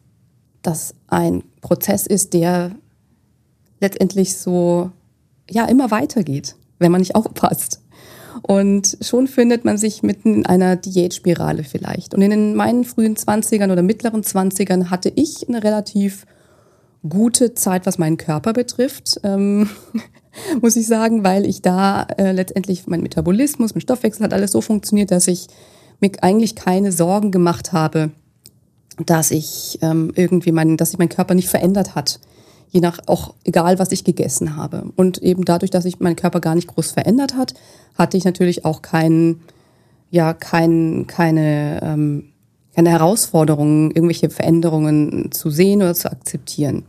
das 0.61 0.95
ein 1.07 1.43
Prozess 1.61 2.07
ist, 2.07 2.33
der 2.33 2.71
letztendlich 3.79 4.37
so, 4.37 4.91
ja, 5.49 5.65
immer 5.65 5.91
weitergeht, 5.91 6.55
wenn 6.79 6.91
man 6.91 7.01
nicht 7.01 7.15
aufpasst. 7.15 7.81
Und 8.41 8.97
schon 9.01 9.27
findet 9.27 9.65
man 9.65 9.77
sich 9.77 10.03
mitten 10.03 10.35
in 10.35 10.45
einer 10.45 10.75
Diätspirale 10.75 11.63
vielleicht. 11.63 12.13
Und 12.13 12.21
in 12.21 12.55
meinen 12.55 12.83
frühen 12.83 13.15
20ern 13.15 13.71
oder 13.71 13.81
mittleren 13.81 14.23
20ern 14.23 14.89
hatte 14.89 15.11
ich 15.15 15.47
eine 15.47 15.63
relativ 15.63 16.25
gute 17.07 17.53
Zeit, 17.53 17.85
was 17.85 17.97
meinen 17.97 18.17
Körper 18.17 18.53
betrifft, 18.53 19.19
ähm, 19.23 19.69
muss 20.61 20.75
ich 20.75 20.87
sagen, 20.87 21.23
weil 21.23 21.45
ich 21.45 21.61
da 21.61 22.03
äh, 22.17 22.31
letztendlich 22.31 22.87
mein 22.87 23.01
Metabolismus, 23.01 23.75
mein 23.75 23.81
Stoffwechsel 23.81 24.23
hat 24.23 24.33
alles 24.33 24.51
so 24.51 24.61
funktioniert, 24.61 25.11
dass 25.11 25.27
ich 25.27 25.47
mir 25.99 26.11
eigentlich 26.21 26.55
keine 26.55 26.91
Sorgen 26.91 27.31
gemacht 27.31 27.73
habe, 27.73 28.11
dass 29.05 29.31
ich 29.31 29.79
ähm, 29.81 30.11
irgendwie 30.15 30.51
mein, 30.51 30.77
dass 30.77 30.91
sich 30.91 30.99
mein 30.99 31.09
Körper 31.09 31.35
nicht 31.35 31.49
verändert 31.49 31.95
hat, 31.95 32.19
je 32.69 32.81
nach 32.81 32.99
auch 33.07 33.33
egal 33.43 33.79
was 33.79 33.91
ich 33.91 34.03
gegessen 34.03 34.55
habe. 34.55 34.91
Und 34.95 35.17
eben 35.19 35.45
dadurch, 35.45 35.71
dass 35.71 35.83
sich 35.83 35.99
mein 35.99 36.15
Körper 36.15 36.39
gar 36.39 36.55
nicht 36.55 36.67
groß 36.67 36.91
verändert 36.91 37.35
hat, 37.35 37.53
hatte 37.97 38.17
ich 38.17 38.25
natürlich 38.25 38.65
auch 38.65 38.81
keinen, 38.81 39.41
ja 40.11 40.33
kein, 40.33 41.05
keine 41.07 41.81
ähm, 41.83 42.31
keine 42.75 42.89
Herausforderungen, 42.89 43.91
irgendwelche 43.91 44.29
Veränderungen 44.29 45.31
zu 45.31 45.49
sehen 45.49 45.81
oder 45.81 45.93
zu 45.93 46.11
akzeptieren. 46.11 46.83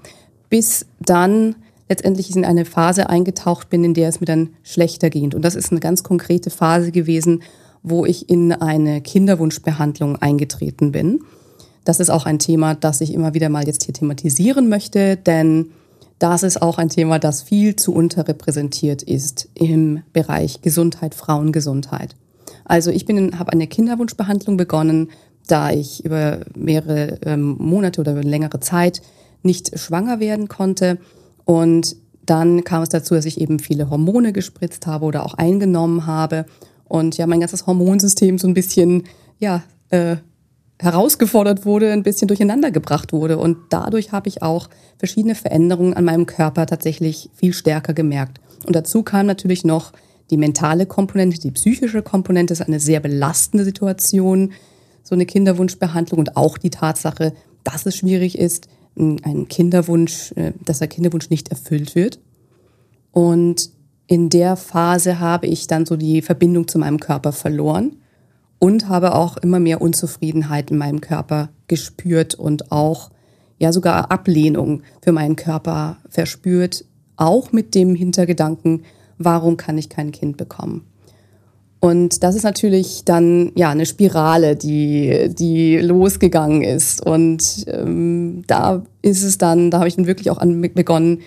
Bis 0.50 0.86
dann 1.00 1.54
letztendlich 1.88 2.34
in 2.34 2.44
eine 2.44 2.64
Phase 2.64 3.08
eingetaucht 3.08 3.70
bin, 3.70 3.84
in 3.84 3.94
der 3.94 4.08
es 4.08 4.20
mir 4.20 4.26
dann 4.26 4.50
schlechter 4.64 5.10
ging. 5.10 5.32
Und 5.32 5.42
das 5.42 5.54
ist 5.54 5.70
eine 5.70 5.80
ganz 5.80 6.02
konkrete 6.02 6.50
Phase 6.50 6.90
gewesen, 6.90 7.42
wo 7.82 8.04
ich 8.04 8.28
in 8.28 8.52
eine 8.52 9.00
Kinderwunschbehandlung 9.00 10.16
eingetreten 10.16 10.90
bin. 10.90 11.20
Das 11.84 12.00
ist 12.00 12.10
auch 12.10 12.26
ein 12.26 12.40
Thema, 12.40 12.74
das 12.74 13.00
ich 13.00 13.14
immer 13.14 13.34
wieder 13.34 13.48
mal 13.48 13.64
jetzt 13.64 13.84
hier 13.84 13.94
thematisieren 13.94 14.68
möchte, 14.68 15.16
denn 15.16 15.70
das 16.18 16.42
ist 16.42 16.60
auch 16.60 16.78
ein 16.78 16.88
Thema, 16.88 17.20
das 17.20 17.42
viel 17.42 17.76
zu 17.76 17.94
unterrepräsentiert 17.94 19.02
ist 19.02 19.48
im 19.54 20.02
Bereich 20.12 20.62
Gesundheit, 20.62 21.14
Frauengesundheit. 21.14 22.16
Also 22.64 22.90
ich 22.90 23.04
bin, 23.04 23.38
habe 23.38 23.52
eine 23.52 23.68
Kinderwunschbehandlung 23.68 24.56
begonnen 24.56 25.10
da 25.46 25.70
ich 25.70 26.04
über 26.04 26.40
mehrere 26.54 27.18
ähm, 27.24 27.56
Monate 27.58 28.00
oder 28.00 28.12
über 28.12 28.20
eine 28.20 28.30
längere 28.30 28.60
Zeit 28.60 29.02
nicht 29.42 29.78
schwanger 29.78 30.20
werden 30.20 30.48
konnte. 30.48 30.98
Und 31.44 31.96
dann 32.24 32.64
kam 32.64 32.82
es 32.82 32.88
dazu, 32.88 33.14
dass 33.14 33.24
ich 33.24 33.40
eben 33.40 33.58
viele 33.58 33.88
Hormone 33.88 34.32
gespritzt 34.32 34.86
habe 34.86 35.04
oder 35.04 35.24
auch 35.24 35.34
eingenommen 35.34 36.06
habe. 36.06 36.46
Und 36.84 37.16
ja, 37.16 37.26
mein 37.26 37.40
ganzes 37.40 37.66
Hormonsystem 37.66 38.38
so 38.38 38.48
ein 38.48 38.54
bisschen, 38.54 39.04
ja, 39.38 39.62
äh, 39.90 40.16
herausgefordert 40.78 41.64
wurde, 41.64 41.92
ein 41.92 42.02
bisschen 42.02 42.28
durcheinander 42.28 42.70
gebracht 42.70 43.12
wurde. 43.12 43.38
Und 43.38 43.56
dadurch 43.70 44.12
habe 44.12 44.28
ich 44.28 44.42
auch 44.42 44.68
verschiedene 44.98 45.34
Veränderungen 45.34 45.94
an 45.94 46.04
meinem 46.04 46.26
Körper 46.26 46.66
tatsächlich 46.66 47.30
viel 47.34 47.54
stärker 47.54 47.94
gemerkt. 47.94 48.40
Und 48.66 48.76
dazu 48.76 49.02
kam 49.02 49.26
natürlich 49.26 49.64
noch 49.64 49.92
die 50.30 50.36
mentale 50.36 50.86
Komponente, 50.86 51.38
die 51.38 51.52
psychische 51.52 52.02
Komponente, 52.02 52.52
das 52.52 52.60
ist 52.60 52.66
eine 52.66 52.80
sehr 52.80 53.00
belastende 53.00 53.64
Situation 53.64 54.52
so 55.06 55.14
eine 55.14 55.24
Kinderwunschbehandlung 55.24 56.18
und 56.18 56.36
auch 56.36 56.58
die 56.58 56.70
Tatsache, 56.70 57.32
dass 57.62 57.86
es 57.86 57.96
schwierig 57.96 58.36
ist, 58.36 58.66
ein 58.96 59.46
Kinderwunsch, 59.48 60.32
äh, 60.32 60.52
dass 60.64 60.80
der 60.80 60.88
Kinderwunsch 60.88 61.30
nicht 61.30 61.48
erfüllt 61.50 61.94
wird. 61.94 62.18
Und 63.12 63.70
in 64.08 64.30
der 64.30 64.56
Phase 64.56 65.20
habe 65.20 65.46
ich 65.46 65.68
dann 65.68 65.86
so 65.86 65.96
die 65.96 66.22
Verbindung 66.22 66.66
zu 66.66 66.78
meinem 66.78 66.98
Körper 66.98 67.32
verloren 67.32 67.96
und 68.58 68.88
habe 68.88 69.14
auch 69.14 69.36
immer 69.36 69.60
mehr 69.60 69.80
Unzufriedenheit 69.80 70.70
in 70.70 70.78
meinem 70.78 71.00
Körper 71.00 71.50
gespürt 71.68 72.34
und 72.34 72.72
auch 72.72 73.10
ja 73.58 73.72
sogar 73.72 74.10
Ablehnung 74.10 74.82
für 75.02 75.12
meinen 75.12 75.36
Körper 75.36 75.98
verspürt, 76.08 76.84
auch 77.16 77.52
mit 77.52 77.74
dem 77.74 77.94
Hintergedanken, 77.94 78.82
warum 79.18 79.56
kann 79.56 79.78
ich 79.78 79.88
kein 79.88 80.10
Kind 80.10 80.36
bekommen? 80.36 80.84
Und 81.80 82.22
das 82.22 82.34
ist 82.34 82.42
natürlich 82.42 83.04
dann 83.04 83.52
ja 83.54 83.70
eine 83.70 83.86
Spirale, 83.86 84.56
die, 84.56 85.28
die 85.30 85.76
losgegangen 85.78 86.62
ist. 86.62 87.04
Und 87.04 87.64
ähm, 87.68 88.44
da 88.46 88.82
ist 89.02 89.22
es 89.22 89.38
dann, 89.38 89.70
da 89.70 89.78
habe 89.78 89.88
ich 89.88 89.96
dann 89.96 90.06
wirklich 90.06 90.30
auch 90.30 90.38
an, 90.38 90.60
begonnen, 90.60 91.20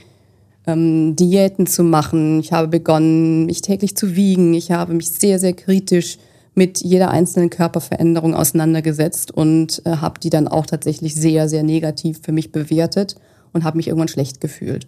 ähm, 0.65 1.15
Diäten 1.15 1.67
zu 1.67 1.83
machen. 1.83 2.39
Ich 2.39 2.51
habe 2.51 2.67
begonnen, 2.67 3.45
mich 3.45 3.61
täglich 3.61 3.95
zu 3.95 4.15
wiegen. 4.15 4.53
Ich 4.53 4.71
habe 4.71 4.93
mich 4.93 5.09
sehr, 5.11 5.39
sehr 5.39 5.53
kritisch 5.53 6.17
mit 6.55 6.81
jeder 6.81 7.11
einzelnen 7.11 7.49
Körperveränderung 7.49 8.33
auseinandergesetzt 8.33 9.31
und 9.31 9.81
äh, 9.85 9.91
habe 9.91 10.19
die 10.19 10.29
dann 10.29 10.47
auch 10.47 10.65
tatsächlich 10.65 11.15
sehr, 11.15 11.47
sehr 11.47 11.63
negativ 11.63 12.19
für 12.21 12.31
mich 12.31 12.51
bewertet 12.51 13.15
und 13.53 13.63
habe 13.63 13.77
mich 13.77 13.87
irgendwann 13.87 14.09
schlecht 14.09 14.41
gefühlt. 14.41 14.87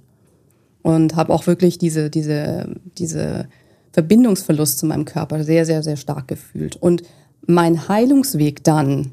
Und 0.81 1.15
habe 1.15 1.31
auch 1.31 1.45
wirklich 1.45 1.77
diese, 1.77 2.09
diese, 2.09 2.75
diese 2.97 3.47
Verbindungsverlust 3.93 4.79
zu 4.79 4.85
meinem 4.85 5.05
Körper 5.05 5.43
sehr, 5.43 5.65
sehr, 5.65 5.83
sehr 5.83 5.97
stark 5.97 6.27
gefühlt. 6.27 6.75
Und 6.77 7.03
mein 7.45 7.87
Heilungsweg 7.87 8.63
dann 8.63 9.11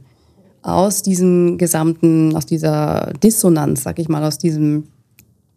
aus 0.62 1.02
diesem 1.02 1.58
gesamten, 1.58 2.36
aus 2.36 2.46
dieser 2.46 3.12
Dissonanz, 3.22 3.82
sag 3.82 3.98
ich 3.98 4.08
mal, 4.08 4.24
aus 4.24 4.38
diesem 4.38 4.84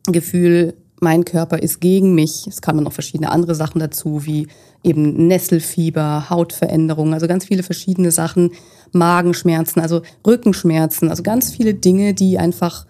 Gefühl, 0.08 0.74
mein 1.00 1.26
Körper 1.26 1.62
ist 1.62 1.82
gegen 1.82 2.14
mich. 2.14 2.46
Es 2.48 2.62
kamen 2.62 2.84
noch 2.84 2.94
verschiedene 2.94 3.32
andere 3.32 3.56
Sachen 3.56 3.80
dazu, 3.80 4.26
wie 4.26 4.48
eben 4.84 5.28
Nesselfieber, 5.28 6.30
Hautveränderungen, 6.30 7.14
also 7.14 7.28
ganz 7.28 7.46
viele 7.46 7.64
verschiedene 7.64 8.12
Sachen, 8.12 8.52
Magenschmerzen, 8.92 9.82
also 9.82 10.02
Rückenschmerzen, 10.26 11.10
also 11.10 11.24
ganz 11.24 11.52
viele 11.52 11.74
Dinge, 11.74 12.14
die 12.14 12.38
einfach 12.38 12.86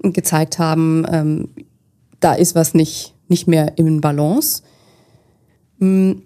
gezeigt 0.00 0.58
haben, 0.58 1.04
ähm, 1.10 1.48
da 2.20 2.34
ist 2.34 2.54
was 2.54 2.74
nicht, 2.74 3.14
nicht 3.28 3.48
mehr 3.48 3.76
im 3.76 4.00
Balance. 4.00 4.62
Hm, 5.78 6.22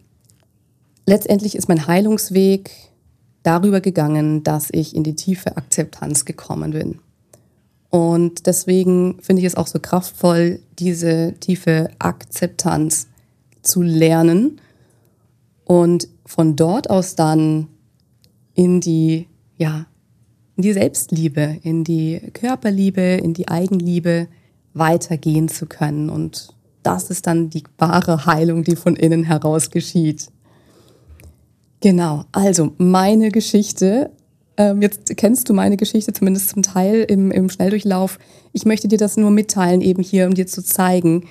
letztendlich 1.07 1.55
ist 1.55 1.69
mein 1.69 1.87
Heilungsweg 1.87 2.71
darüber 3.43 3.81
gegangen, 3.81 4.43
dass 4.43 4.69
ich 4.71 4.95
in 4.95 5.03
die 5.03 5.15
tiefe 5.15 5.57
Akzeptanz 5.57 6.25
gekommen 6.25 6.73
bin. 6.73 6.99
Und 7.91 8.47
deswegen 8.47 9.19
finde 9.21 9.41
ich 9.41 9.47
es 9.47 9.57
auch 9.57 9.67
so 9.67 9.81
kraftvoll, 9.81 10.61
diese 10.79 11.35
tiefe 11.41 11.91
Akzeptanz 11.99 13.09
zu 13.63 13.83
lernen 13.83 14.61
und 15.65 16.09
von 16.25 16.55
dort 16.55 16.89
aus 16.89 17.17
dann 17.17 17.67
in 18.55 18.81
die, 18.81 19.27
ja, 19.57 19.87
in 20.57 20.63
die 20.63 20.73
Selbstliebe, 20.73 21.59
in 21.63 21.83
die 21.83 22.21
Körperliebe, 22.33 23.01
in 23.01 23.35
die 23.35 23.49
Eigenliebe 23.49 24.29
weitergehen 24.73 25.49
zu 25.49 25.67
können 25.67 26.11
und 26.11 26.55
das 26.83 27.11
ist 27.11 27.27
dann 27.27 27.51
die 27.51 27.65
wahre 27.79 28.27
Heilung, 28.27 28.65
die 28.65 28.77
von 28.77 28.97
innen 28.97 29.25
heraus 29.25 29.71
geschieht. 29.71 30.29
Genau, 31.81 32.25
also 32.33 32.73
meine 32.79 33.31
Geschichte. 33.31 34.11
Ähm, 34.57 34.83
jetzt 34.83 35.17
kennst 35.17 35.49
du 35.49 35.55
meine 35.55 35.77
Geschichte 35.77 36.13
zumindest 36.13 36.51
zum 36.51 36.63
Teil 36.63 37.05
im, 37.09 37.31
im 37.31 37.49
Schnelldurchlauf. 37.49 38.19
Ich 38.53 38.67
möchte 38.67 38.89
dir 38.89 38.99
das 38.99 39.17
nur 39.17 39.31
mitteilen, 39.31 39.81
eben 39.81 40.03
hier, 40.03 40.27
um 40.27 40.35
dir 40.35 40.47
zu 40.47 40.63
zeigen, 40.63 41.27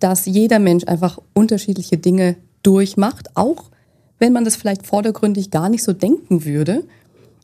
dass 0.00 0.26
jeder 0.26 0.58
Mensch 0.58 0.84
einfach 0.86 1.18
unterschiedliche 1.34 1.96
Dinge 1.96 2.36
durchmacht, 2.62 3.36
auch 3.36 3.70
wenn 4.18 4.32
man 4.32 4.44
das 4.44 4.56
vielleicht 4.56 4.86
vordergründig 4.86 5.50
gar 5.50 5.68
nicht 5.68 5.84
so 5.84 5.92
denken 5.92 6.44
würde. 6.44 6.84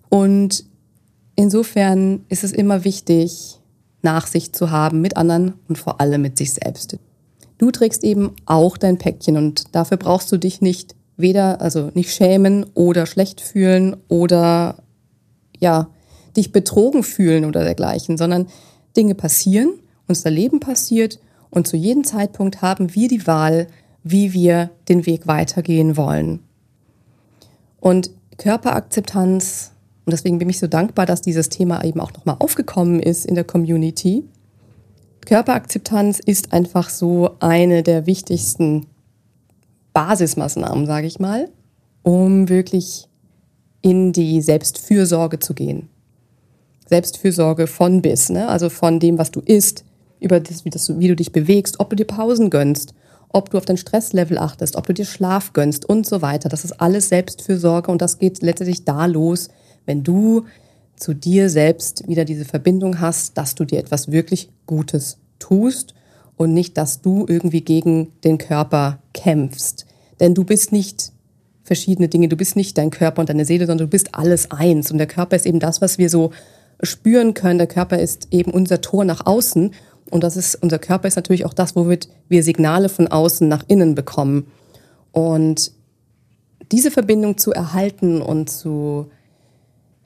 Und 0.09 0.65
insofern 1.37 2.25
ist 2.29 2.45
es 2.45 2.53
immer 2.53 2.85
wichtig, 2.85 3.59
Nachsicht 4.03 4.57
zu 4.57 4.71
haben 4.71 5.01
mit 5.01 5.17
anderen 5.17 5.55
und 5.69 5.79
vor 5.79 6.01
allem 6.01 6.23
mit 6.23 6.39
sich 6.39 6.53
selbst. 6.53 6.99
Du 7.59 7.71
trägst 7.71 8.05
eben 8.05 8.35
auch 8.47 8.77
dein 8.77 8.99
Päckchen 8.99 9.37
und 9.37 9.75
dafür 9.75 9.97
brauchst 9.97 10.31
du 10.31 10.37
dich 10.37 10.61
nicht 10.61 10.95
weder, 11.17 11.61
also 11.61 11.91
nicht 11.95 12.15
schämen 12.15 12.65
oder 12.75 13.05
schlecht 13.05 13.41
fühlen 13.41 13.97
oder 14.09 14.83
ja, 15.59 15.89
dich 16.37 16.53
betrogen 16.53 17.03
fühlen 17.03 17.45
oder 17.45 17.65
dergleichen, 17.65 18.17
sondern 18.17 18.47
Dinge 18.97 19.17
passieren, 19.17 19.71
unser 20.07 20.31
Leben 20.31 20.61
passiert 20.61 21.19
und 21.51 21.67
zu 21.67 21.77
jedem 21.77 22.05
Zeitpunkt 22.05 22.63
haben 22.63 22.95
wir 22.95 23.09
die 23.09 23.27
Wahl, 23.27 23.67
wie 24.05 24.33
wir 24.33 24.71
den 24.89 25.07
Weg 25.07 25.27
weitergehen 25.27 25.97
wollen. 25.97 26.41
Und 27.81 28.11
Körperakzeptanz, 28.39 29.73
und 30.05 30.13
deswegen 30.13 30.39
bin 30.39 30.49
ich 30.49 30.59
so 30.59 30.69
dankbar, 30.69 31.07
dass 31.07 31.21
dieses 31.21 31.49
Thema 31.49 31.85
eben 31.85 32.01
auch 32.01 32.13
nochmal 32.13 32.37
aufgekommen 32.39 33.01
ist 33.01 33.27
in 33.27 33.35
der 33.35 33.45
Community, 33.45 34.25
Körperakzeptanz 35.29 36.21
ist 36.21 36.55
einfach 36.55 36.89
so 36.89 37.37
eine 37.41 37.83
der 37.83 38.07
wichtigsten 38.07 38.87
Basismaßnahmen, 39.93 40.87
sage 40.87 41.07
ich 41.07 41.21
mal, 41.21 41.51
um 42.03 42.49
wirklich 42.49 43.09
in 43.83 44.15
die 44.15 44.41
Selbstfürsorge 44.41 45.39
zu 45.39 45.53
gehen. 45.53 45.91
Selbstfürsorge 46.87 47.67
von 47.67 48.01
bis, 48.01 48.31
ne? 48.31 48.49
also 48.49 48.71
von 48.71 49.01
dem, 49.01 49.19
was 49.19 49.31
du 49.31 49.41
isst, 49.41 49.85
über 50.19 50.41
das 50.41 50.65
wie, 50.65 50.71
das, 50.71 50.99
wie 50.99 51.09
du 51.09 51.17
dich 51.17 51.31
bewegst, 51.31 51.79
ob 51.79 51.91
du 51.91 51.97
dir 51.97 52.07
Pausen 52.07 52.49
gönnst, 52.49 52.95
ob 53.29 53.51
du 53.51 53.59
auf 53.59 53.67
dein 53.67 53.77
Stresslevel 53.77 54.39
achtest, 54.39 54.77
ob 54.77 54.87
du 54.87 54.95
dir 54.95 55.05
Schlaf 55.05 55.53
gönnst 55.53 55.87
und 55.87 56.07
so 56.07 56.23
weiter. 56.23 56.49
Das 56.49 56.65
ist 56.65 56.81
alles 56.81 57.11
Selbstfürsorge 57.11 57.93
und 57.93 58.01
das 58.01 58.19
geht 58.19 58.41
letztendlich 58.41 58.87
da 58.87 59.05
los, 59.05 59.51
wenn 59.85 60.03
du 60.03 60.47
zu 60.99 61.15
dir 61.15 61.51
selbst 61.51 62.07
wieder 62.09 62.25
diese 62.25 62.45
Verbindung 62.45 63.01
hast, 63.01 63.39
dass 63.39 63.55
du 63.55 63.65
dir 63.65 63.79
etwas 63.79 64.11
wirklich 64.11 64.51
Gutes 64.67 65.19
tust 65.39 65.95
und 66.37 66.55
nicht, 66.55 66.77
dass 66.77 67.01
du 67.01 67.27
irgendwie 67.29 67.61
gegen 67.61 68.13
den 68.25 68.39
Körper 68.39 69.01
kämpfst. 69.13 69.87
Denn 70.21 70.35
du 70.35 70.45
bist 70.45 70.73
nicht 70.73 71.13
verschiedene 71.63 72.09
Dinge, 72.09 72.29
du 72.29 72.37
bist 72.37 72.57
nicht 72.57 72.79
dein 72.79 72.91
Körper 72.91 73.21
und 73.21 73.29
deine 73.29 73.45
Seele, 73.45 73.67
sondern 73.67 73.87
du 73.87 73.91
bist 73.91 74.15
alles 74.15 74.51
eins. 74.51 74.91
Und 74.91 74.99
der 74.99 75.07
Körper 75.07 75.37
ist 75.37 75.47
eben 75.47 75.61
das, 75.61 75.81
was 75.81 75.99
wir 75.99 76.09
so 76.09 76.31
spüren 76.83 77.35
können. 77.35 77.59
Der 77.59 77.67
Körper 77.67 77.99
ist 77.99 78.29
eben 78.31 78.53
unser 78.53 78.81
Tor 78.81 79.05
nach 79.05 79.27
außen. 79.27 79.73
Und 80.11 80.25
das 80.25 80.37
ist, 80.37 80.55
unser 80.63 80.79
Körper 80.79 81.09
ist 81.09 81.17
natürlich 81.17 81.45
auch 81.45 81.53
das, 81.53 81.77
womit 81.77 82.09
wir 82.29 82.43
Signale 82.43 82.89
von 82.89 83.09
außen 83.09 83.47
nach 83.47 83.65
innen 83.69 83.95
bekommen. 83.95 84.47
Und 85.13 85.73
diese 86.73 86.91
Verbindung 86.91 87.37
zu 87.37 87.53
erhalten 87.53 88.23
und 88.23 88.49
zu 88.49 89.11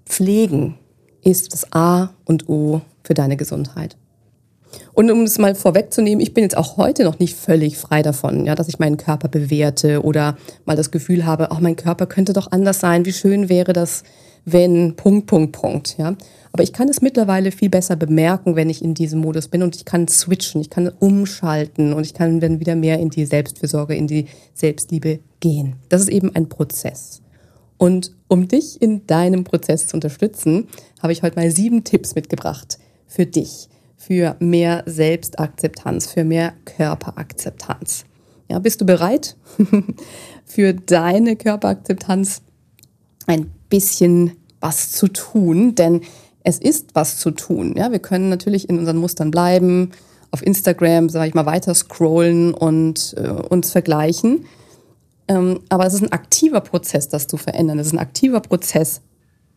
pflegen, 0.07 0.79
ist 1.23 1.53
das 1.53 1.73
A 1.73 2.11
und 2.25 2.49
O 2.49 2.81
für 3.03 3.15
deine 3.15 3.37
Gesundheit. 3.37 3.97
Und 4.95 5.11
um 5.11 5.23
es 5.23 5.39
mal 5.39 5.55
vorwegzunehmen, 5.55 6.21
ich 6.21 6.35
bin 6.35 6.45
jetzt 6.45 6.57
auch 6.57 6.77
heute 6.77 7.05
noch 7.05 7.19
nicht 7.19 7.37
völlig 7.37 7.79
frei 7.79 8.03
davon, 8.03 8.47
ja, 8.47 8.55
dass 8.55 8.69
ich 8.69 8.79
meinen 8.79 8.97
Körper 8.97 9.29
bewerte 9.29 10.03
oder 10.03 10.37
mal 10.65 10.77
das 10.77 10.91
Gefühl 10.91 11.27
habe, 11.27 11.51
auch 11.51 11.61
mein 11.61 11.77
Körper 11.77 12.07
könnte 12.07 12.33
doch 12.33 12.51
anders 12.51 12.81
sein. 12.81 13.05
Wie 13.05 13.13
schön 13.13 13.49
wäre 13.49 13.73
das, 13.73 14.03
wenn 14.45 14.97
Punkt, 14.97 15.27
Punkt, 15.27 15.53
Punkt, 15.53 15.99
ja. 15.99 16.17
Aber 16.53 16.63
ich 16.63 16.73
kann 16.73 16.89
es 16.89 17.01
mittlerweile 17.01 17.51
viel 17.51 17.71
besser 17.71 17.97
bemerken, 17.97 18.57
wenn 18.57 18.69
ich 18.69 18.85
in 18.85 18.93
diesem 18.93 19.21
Modus 19.21 19.49
bin 19.49 19.63
und 19.63 19.75
ich 19.75 19.87
kann 19.87 20.09
switchen, 20.09 20.61
ich 20.61 20.69
kann 20.69 20.91
umschalten 21.01 21.95
und 21.95 22.05
ich 22.05 22.13
kann 22.13 22.41
dann 22.41 22.61
wieder 22.61 22.77
mehr 22.77 22.99
in 22.99 23.09
die 23.09 23.25
Selbstfürsorge, 23.25 23.95
in 23.95 24.07
die 24.07 24.27
Selbstliebe 24.53 25.21
gehen. 25.41 25.77
Das 25.89 26.03
ist 26.03 26.11
eben 26.11 26.35
ein 26.35 26.49
Prozess. 26.51 27.22
Und 27.83 28.13
um 28.29 28.47
dich 28.47 28.81
in 28.81 29.09
deinem 29.09 29.43
Prozess 29.43 29.89
zu 29.89 29.97
unterstützen, 29.97 30.69
habe 31.03 31.13
ich 31.13 31.25
heute 31.25 31.35
mal 31.35 31.51
sieben 31.51 31.83
Tipps 31.83 32.15
mitgebracht 32.15 32.79
für 33.09 33.27
dich 33.27 33.69
für 33.97 34.37
mehr 34.39 34.85
Selbstakzeptanz, 34.87 36.07
für 36.07 36.23
mehr 36.23 36.53
Körperakzeptanz. 36.65 38.05
Ja, 38.49 38.61
bist 38.61 38.81
du 38.81 38.87
bereit 38.87 39.37
für 40.45 40.75
deine 40.75 41.35
Körperakzeptanz 41.35 42.43
ein 43.27 43.51
bisschen 43.69 44.37
was 44.61 44.93
zu 44.93 45.09
tun? 45.09 45.75
Denn 45.75 46.03
es 46.45 46.61
ist 46.61 46.91
was 46.95 47.19
zu 47.19 47.33
tun. 47.33 47.75
Ja, 47.77 47.91
wir 47.91 47.99
können 47.99 48.29
natürlich 48.29 48.69
in 48.69 48.79
unseren 48.79 48.99
Mustern 48.99 49.33
bleiben, 49.33 49.91
auf 50.31 50.47
Instagram, 50.47 51.09
sage 51.09 51.31
ich 51.31 51.35
mal, 51.35 51.47
weiter 51.47 51.75
scrollen 51.75 52.55
und 52.55 53.17
äh, 53.17 53.29
uns 53.29 53.73
vergleichen. 53.73 54.47
Ähm, 55.33 55.61
aber 55.71 55.87
es 55.87 55.95
ist 55.95 56.03
ein 56.03 56.13
aktiver 56.13 56.61
Prozess, 56.61 57.09
das 57.09 57.27
zu 57.27 57.39
verändern. 57.39 57.79
Es 57.79 57.87
ist 57.87 57.93
ein 57.95 57.99
aktiver 57.99 58.41
Prozess, 58.41 59.01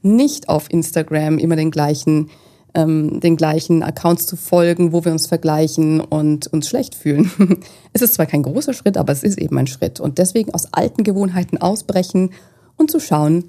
nicht 0.01 0.47
auf 0.47 0.71
Instagram 0.71 1.37
immer 1.37 1.55
den 1.55 1.71
gleichen 1.71 2.29
ähm, 2.75 3.21
den 3.21 3.37
gleichen 3.37 3.81
Accounts 3.81 4.27
zu 4.27 4.35
folgen, 4.35 4.91
wo 4.91 5.03
wir 5.05 5.11
uns 5.11 5.27
vergleichen 5.27 6.01
und 6.01 6.47
uns 6.47 6.67
schlecht 6.67 6.93
fühlen. 6.93 7.31
es 7.93 8.01
ist 8.01 8.15
zwar 8.15 8.25
kein 8.25 8.43
großer 8.43 8.73
Schritt, 8.73 8.97
aber 8.97 9.13
es 9.13 9.23
ist 9.23 9.39
eben 9.39 9.57
ein 9.57 9.67
Schritt. 9.67 9.99
Und 9.99 10.17
deswegen 10.17 10.53
aus 10.53 10.73
alten 10.73 11.03
Gewohnheiten 11.03 11.57
ausbrechen 11.57 12.31
und 12.75 12.91
zu 12.91 12.99
schauen, 12.99 13.45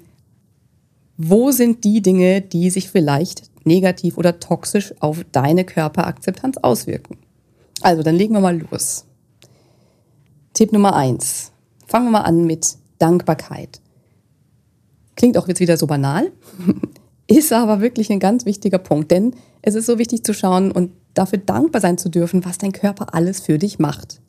wo 1.17 1.51
sind 1.51 1.83
die 1.83 2.01
Dinge, 2.01 2.41
die 2.41 2.69
sich 2.69 2.89
vielleicht 2.89 3.43
negativ 3.65 4.17
oder 4.17 4.39
toxisch 4.39 4.93
auf 5.01 5.25
deine 5.33 5.65
Körperakzeptanz 5.65 6.57
auswirken. 6.57 7.17
Also, 7.81 8.03
dann 8.03 8.15
legen 8.15 8.33
wir 8.33 8.39
mal 8.39 8.57
los. 8.71 9.05
Tipp 10.53 10.71
Nummer 10.71 10.95
eins. 10.95 11.51
Fangen 11.87 12.07
wir 12.07 12.11
mal 12.11 12.21
an 12.21 12.45
mit 12.45 12.75
Dankbarkeit. 12.99 13.81
Klingt 15.15 15.37
auch 15.37 15.47
jetzt 15.47 15.59
wieder 15.59 15.77
so 15.77 15.87
banal, 15.87 16.31
ist 17.27 17.51
aber 17.51 17.81
wirklich 17.81 18.11
ein 18.11 18.19
ganz 18.19 18.45
wichtiger 18.45 18.77
Punkt, 18.77 19.11
denn 19.11 19.35
es 19.61 19.75
ist 19.75 19.85
so 19.85 19.97
wichtig 19.97 20.23
zu 20.23 20.33
schauen 20.33 20.71
und 20.71 20.91
dafür 21.13 21.39
dankbar 21.39 21.81
sein 21.81 21.97
zu 21.97 22.09
dürfen, 22.09 22.45
was 22.45 22.57
dein 22.57 22.71
Körper 22.71 23.13
alles 23.13 23.39
für 23.39 23.57
dich 23.57 23.79
macht. 23.79 24.21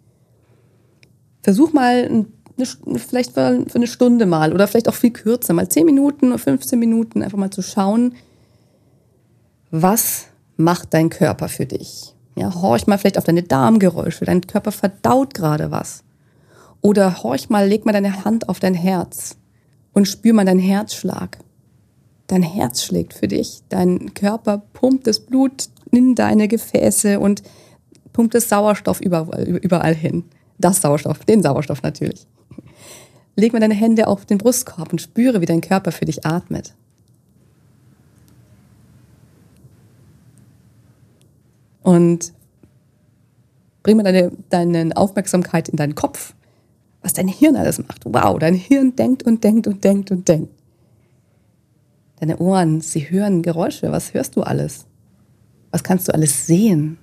Versuch 1.42 1.72
mal 1.72 2.26
eine, 2.56 2.66
vielleicht 2.98 3.32
für 3.32 3.64
eine 3.74 3.86
Stunde 3.86 4.26
mal 4.26 4.52
oder 4.52 4.66
vielleicht 4.66 4.88
auch 4.88 4.94
viel 4.94 5.12
kürzer, 5.12 5.52
mal 5.52 5.68
10 5.68 5.84
Minuten 5.84 6.28
oder 6.28 6.38
15 6.38 6.78
Minuten 6.78 7.22
einfach 7.22 7.38
mal 7.38 7.50
zu 7.50 7.62
schauen, 7.62 8.14
was 9.70 10.26
macht 10.56 10.94
dein 10.94 11.10
Körper 11.10 11.48
für 11.48 11.66
dich? 11.66 12.14
Ja, 12.34 12.54
horch 12.54 12.86
mal 12.86 12.98
vielleicht 12.98 13.18
auf 13.18 13.24
deine 13.24 13.42
Darmgeräusche, 13.42 14.24
dein 14.24 14.40
Körper 14.40 14.72
verdaut 14.72 15.34
gerade 15.34 15.70
was. 15.70 16.04
Oder 16.80 17.22
horch 17.22 17.50
mal, 17.50 17.68
leg 17.68 17.84
mal 17.84 17.92
deine 17.92 18.24
Hand 18.24 18.48
auf 18.48 18.60
dein 18.60 18.74
Herz 18.74 19.36
und 19.92 20.06
spür 20.06 20.32
mal 20.32 20.44
deinen 20.44 20.60
Herzschlag 20.60 21.38
dein 22.28 22.42
Herz 22.42 22.84
schlägt 22.84 23.14
für 23.14 23.26
dich, 23.26 23.62
dein 23.68 24.14
Körper 24.14 24.62
pumpt 24.72 25.06
das 25.08 25.18
Blut 25.18 25.68
in 25.90 26.14
deine 26.14 26.46
Gefäße 26.46 27.18
und 27.18 27.42
pumpt 28.12 28.34
das 28.34 28.48
Sauerstoff 28.48 29.00
überall, 29.00 29.44
überall 29.44 29.94
hin. 29.94 30.24
Das 30.58 30.80
Sauerstoff, 30.80 31.24
den 31.24 31.42
Sauerstoff 31.42 31.82
natürlich. 31.82 32.26
Leg 33.34 33.52
mal 33.52 33.60
deine 33.60 33.74
Hände 33.74 34.06
auf 34.06 34.26
den 34.26 34.38
Brustkorb 34.38 34.92
und 34.92 35.00
spüre, 35.00 35.40
wie 35.40 35.46
dein 35.46 35.60
Körper 35.60 35.90
für 35.90 36.04
dich 36.04 36.26
atmet. 36.26 36.74
Und 41.82 42.34
bring 43.82 43.96
mal 43.96 44.02
deine, 44.02 44.32
deine 44.50 44.96
Aufmerksamkeit 44.96 45.68
in 45.68 45.76
deinen 45.76 45.94
Kopf, 45.94 46.34
was 47.08 47.14
dein 47.14 47.28
Hirn 47.28 47.56
alles 47.56 47.78
macht. 47.78 48.04
Wow, 48.04 48.38
dein 48.38 48.52
Hirn 48.52 48.94
denkt 48.94 49.22
und 49.22 49.42
denkt 49.42 49.66
und 49.66 49.82
denkt 49.82 50.10
und 50.10 50.28
denkt. 50.28 50.52
Deine 52.20 52.36
Ohren, 52.36 52.82
sie 52.82 53.08
hören 53.08 53.40
Geräusche. 53.40 53.90
Was 53.90 54.12
hörst 54.12 54.36
du 54.36 54.42
alles? 54.42 54.84
Was 55.70 55.82
kannst 55.82 56.06
du 56.06 56.12
alles 56.12 56.46
sehen? 56.46 56.98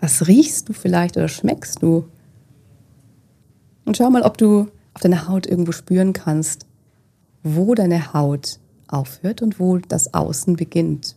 Was 0.00 0.26
riechst 0.26 0.70
du 0.70 0.72
vielleicht 0.72 1.18
oder 1.18 1.28
schmeckst 1.28 1.82
du? 1.82 2.08
Und 3.84 3.98
schau 3.98 4.08
mal, 4.08 4.22
ob 4.22 4.38
du 4.38 4.68
auf 4.94 5.02
deiner 5.02 5.28
Haut 5.28 5.46
irgendwo 5.46 5.72
spüren 5.72 6.14
kannst, 6.14 6.64
wo 7.42 7.74
deine 7.74 8.14
Haut 8.14 8.58
aufhört 8.88 9.42
und 9.42 9.60
wo 9.60 9.76
das 9.76 10.14
Außen 10.14 10.56
beginnt. 10.56 11.14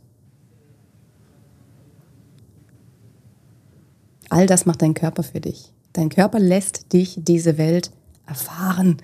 All 4.30 4.46
das 4.46 4.66
macht 4.66 4.82
dein 4.82 4.94
Körper 4.94 5.24
für 5.24 5.40
dich. 5.40 5.72
Dein 5.96 6.10
Körper 6.10 6.40
lässt 6.40 6.92
dich 6.92 7.18
diese 7.22 7.58
Welt 7.58 7.90
erfahren 8.28 8.98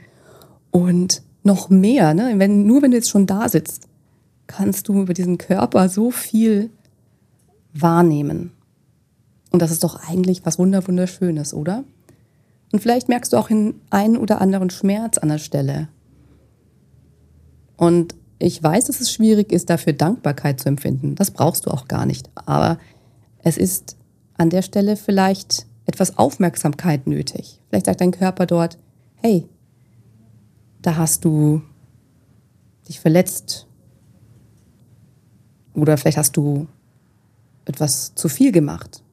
und 0.72 1.22
noch 1.42 1.70
mehr. 1.70 2.14
Ne? 2.14 2.34
Wenn, 2.36 2.66
nur 2.68 2.82
wenn 2.82 2.92
du 2.92 2.98
jetzt 2.98 3.10
schon 3.10 3.28
da 3.28 3.48
sitzt, 3.48 3.88
kannst 4.46 4.90
du 4.90 5.02
über 5.02 5.14
diesen 5.14 5.38
Körper 5.38 5.88
so 5.88 6.12
viel 6.12 6.70
wahrnehmen. 7.74 8.52
Und 9.52 9.62
das 9.62 9.72
ist 9.72 9.86
doch 9.86 10.06
eigentlich 10.06 10.46
was 10.46 10.60
wunderschönes, 10.60 11.54
oder? 11.54 11.86
Und 12.74 12.82
vielleicht 12.82 13.08
merkst 13.08 13.32
du 13.32 13.38
auch 13.38 13.50
in 13.50 13.76
einen 13.90 14.18
oder 14.18 14.42
anderen 14.42 14.70
Schmerz 14.70 15.18
an 15.18 15.30
der 15.30 15.38
Stelle. 15.38 15.88
Und 17.78 18.16
ich 18.38 18.62
weiß, 18.62 18.86
dass 18.86 19.00
es 19.00 19.14
schwierig 19.14 19.54
ist, 19.54 19.70
dafür 19.70 19.94
Dankbarkeit 19.94 20.60
zu 20.60 20.68
empfinden. 20.68 21.16
Das 21.16 21.32
brauchst 21.32 21.68
du 21.68 21.72
auch 21.72 21.88
gar 21.88 22.06
nicht. 22.06 22.30
Aber 22.36 22.80
es 23.44 23.58
ist 23.58 23.96
an 24.38 24.50
der 24.50 24.62
Stelle 24.62 24.98
vielleicht 24.98 25.68
etwas 25.92 26.18
Aufmerksamkeit 26.18 27.06
nötig. 27.06 27.60
Vielleicht 27.68 27.86
sagt 27.86 28.00
dein 28.00 28.12
Körper 28.12 28.46
dort, 28.46 28.78
hey, 29.16 29.46
da 30.82 30.96
hast 30.96 31.26
du 31.26 31.62
dich 32.88 33.00
verletzt 33.00 33.68
oder 35.74 35.98
vielleicht 35.98 36.18
hast 36.18 36.38
du 36.38 36.68
etwas 37.66 38.16
zu 38.16 38.30
viel 38.30 38.54
gemacht, 38.54 39.04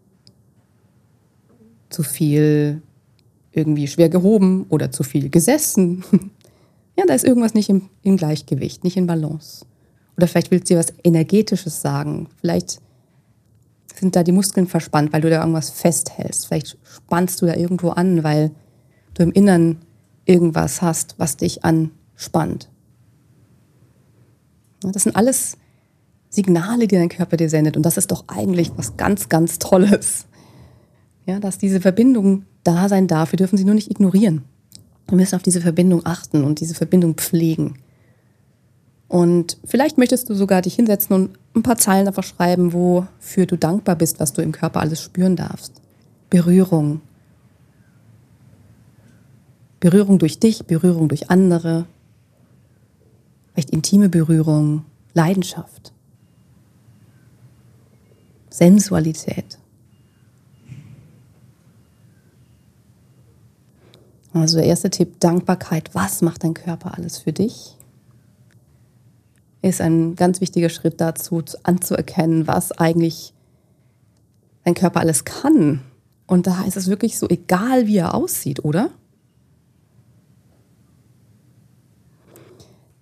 zu 1.91 2.05
viel 2.05 2.81
irgendwie 3.51 3.88
schwer 3.88 4.09
gehoben 4.09 4.67
oder 4.69 4.93
zu 4.93 5.03
viel 5.03 5.29
gesessen. 5.31 6.05
Ja, 6.97 7.05
da 7.07 7.14
ist 7.14 7.25
irgendwas 7.25 7.55
nicht 7.55 7.69
im, 7.69 7.91
im 8.03 8.17
Gleichgewicht, 8.17 8.83
nicht 8.83 8.97
in 8.97 9.07
Balance. 9.07 9.64
Oder 10.17 10.27
vielleicht 10.27 10.51
willst 10.51 10.69
du 10.69 10.75
dir 10.75 10.81
was 10.81 10.93
Energetisches 11.05 11.81
sagen. 11.81 12.29
Vielleicht 12.41 12.81
sind 14.00 14.16
da 14.16 14.22
die 14.22 14.32
Muskeln 14.32 14.66
verspannt, 14.66 15.12
weil 15.12 15.20
du 15.20 15.30
da 15.30 15.40
irgendwas 15.40 15.70
festhältst. 15.70 16.46
Vielleicht 16.46 16.76
spannst 16.84 17.42
du 17.42 17.46
da 17.46 17.54
irgendwo 17.54 17.90
an, 17.90 18.24
weil 18.24 18.50
du 19.14 19.22
im 19.22 19.32
Inneren 19.32 19.78
irgendwas 20.24 20.82
hast, 20.82 21.14
was 21.18 21.37
dich 21.37 21.64
anspannt. 21.64 22.68
Das 24.80 25.02
sind 25.02 25.16
alles 25.16 25.56
Signale, 26.28 26.87
die 26.87 26.96
dein 26.96 27.08
Körper 27.08 27.37
dir 27.37 27.48
sendet. 27.48 27.76
Und 27.76 27.84
das 27.84 27.96
ist 27.96 28.11
doch 28.11 28.24
eigentlich 28.28 28.70
was 28.76 28.96
ganz, 28.96 29.28
ganz 29.28 29.58
Tolles. 29.58 30.26
Ja, 31.26 31.40
dass 31.40 31.58
diese 31.58 31.80
Verbindung 31.80 32.44
da 32.64 32.88
sein 32.88 33.06
darf. 33.06 33.32
Wir 33.32 33.38
dürfen 33.38 33.56
sie 33.56 33.64
nur 33.64 33.74
nicht 33.74 33.90
ignorieren. 33.90 34.44
Wir 35.08 35.16
müssen 35.16 35.37
auf 35.37 35.42
diese 35.42 35.61
Verbindung 35.61 36.04
achten 36.04 36.44
und 36.44 36.61
diese 36.61 36.74
Verbindung 36.74 37.14
pflegen. 37.14 37.78
Und 39.09 39.57
vielleicht 39.64 39.97
möchtest 39.97 40.29
du 40.29 40.35
sogar 40.35 40.61
dich 40.61 40.75
hinsetzen 40.75 41.16
und 41.16 41.38
ein 41.57 41.62
paar 41.62 41.79
Zeilen 41.79 42.07
einfach 42.07 42.25
schreiben, 42.25 42.75
wofür 42.75 43.47
du 43.47 43.57
dankbar 43.57 43.97
bist, 43.97 44.21
was 44.21 44.35
du 44.35 44.42
im 44.42 44.53
Körper 44.53 44.81
alles 44.81 45.03
spüren 45.03 45.35
darfst. 45.35 45.81
Berührung. 46.29 47.01
Berührung 49.81 50.18
durch 50.18 50.38
dich, 50.38 50.66
Berührung 50.66 51.09
durch 51.09 51.31
andere. 51.31 51.87
Vielleicht 53.53 53.71
intime 53.71 54.11
Berührung, 54.11 54.85
Leidenschaft. 55.14 55.92
Sensualität. 58.51 59.59
Also 64.35 64.59
der 64.59 64.66
erste 64.66 64.90
Tipp, 64.90 65.18
Dankbarkeit. 65.21 65.94
Was 65.94 66.21
macht 66.21 66.44
dein 66.44 66.55
Körper 66.55 66.97
alles 66.97 67.18
für 67.18 67.33
dich? 67.33 67.78
Ist 69.62 69.81
ein 69.81 70.14
ganz 70.14 70.40
wichtiger 70.40 70.68
Schritt 70.68 71.01
dazu, 71.01 71.42
anzuerkennen, 71.62 72.47
was 72.47 72.73
eigentlich 72.73 73.35
dein 74.64 74.75
Körper 74.75 75.01
alles 75.01 75.25
kann. 75.25 75.81
Und 76.27 76.47
da 76.47 76.62
ist 76.64 76.77
es 76.77 76.88
wirklich 76.88 77.18
so 77.18 77.29
egal, 77.29 77.87
wie 77.87 77.97
er 77.97 78.14
aussieht, 78.14 78.64
oder? 78.64 78.90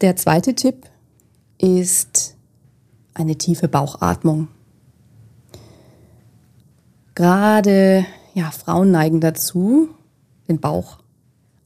Der 0.01 0.17
zweite 0.17 0.55
Tipp 0.55 0.87
ist 1.59 2.37
eine 3.15 3.37
tiefe 3.37 3.67
Bauchatmung. 3.69 4.49
Gerade 7.15 8.05
ja, 8.35 8.51
Frauen 8.51 8.91
neigen 8.91 9.21
dazu, 9.21 9.89
den 10.49 10.61
Bauch 10.61 10.99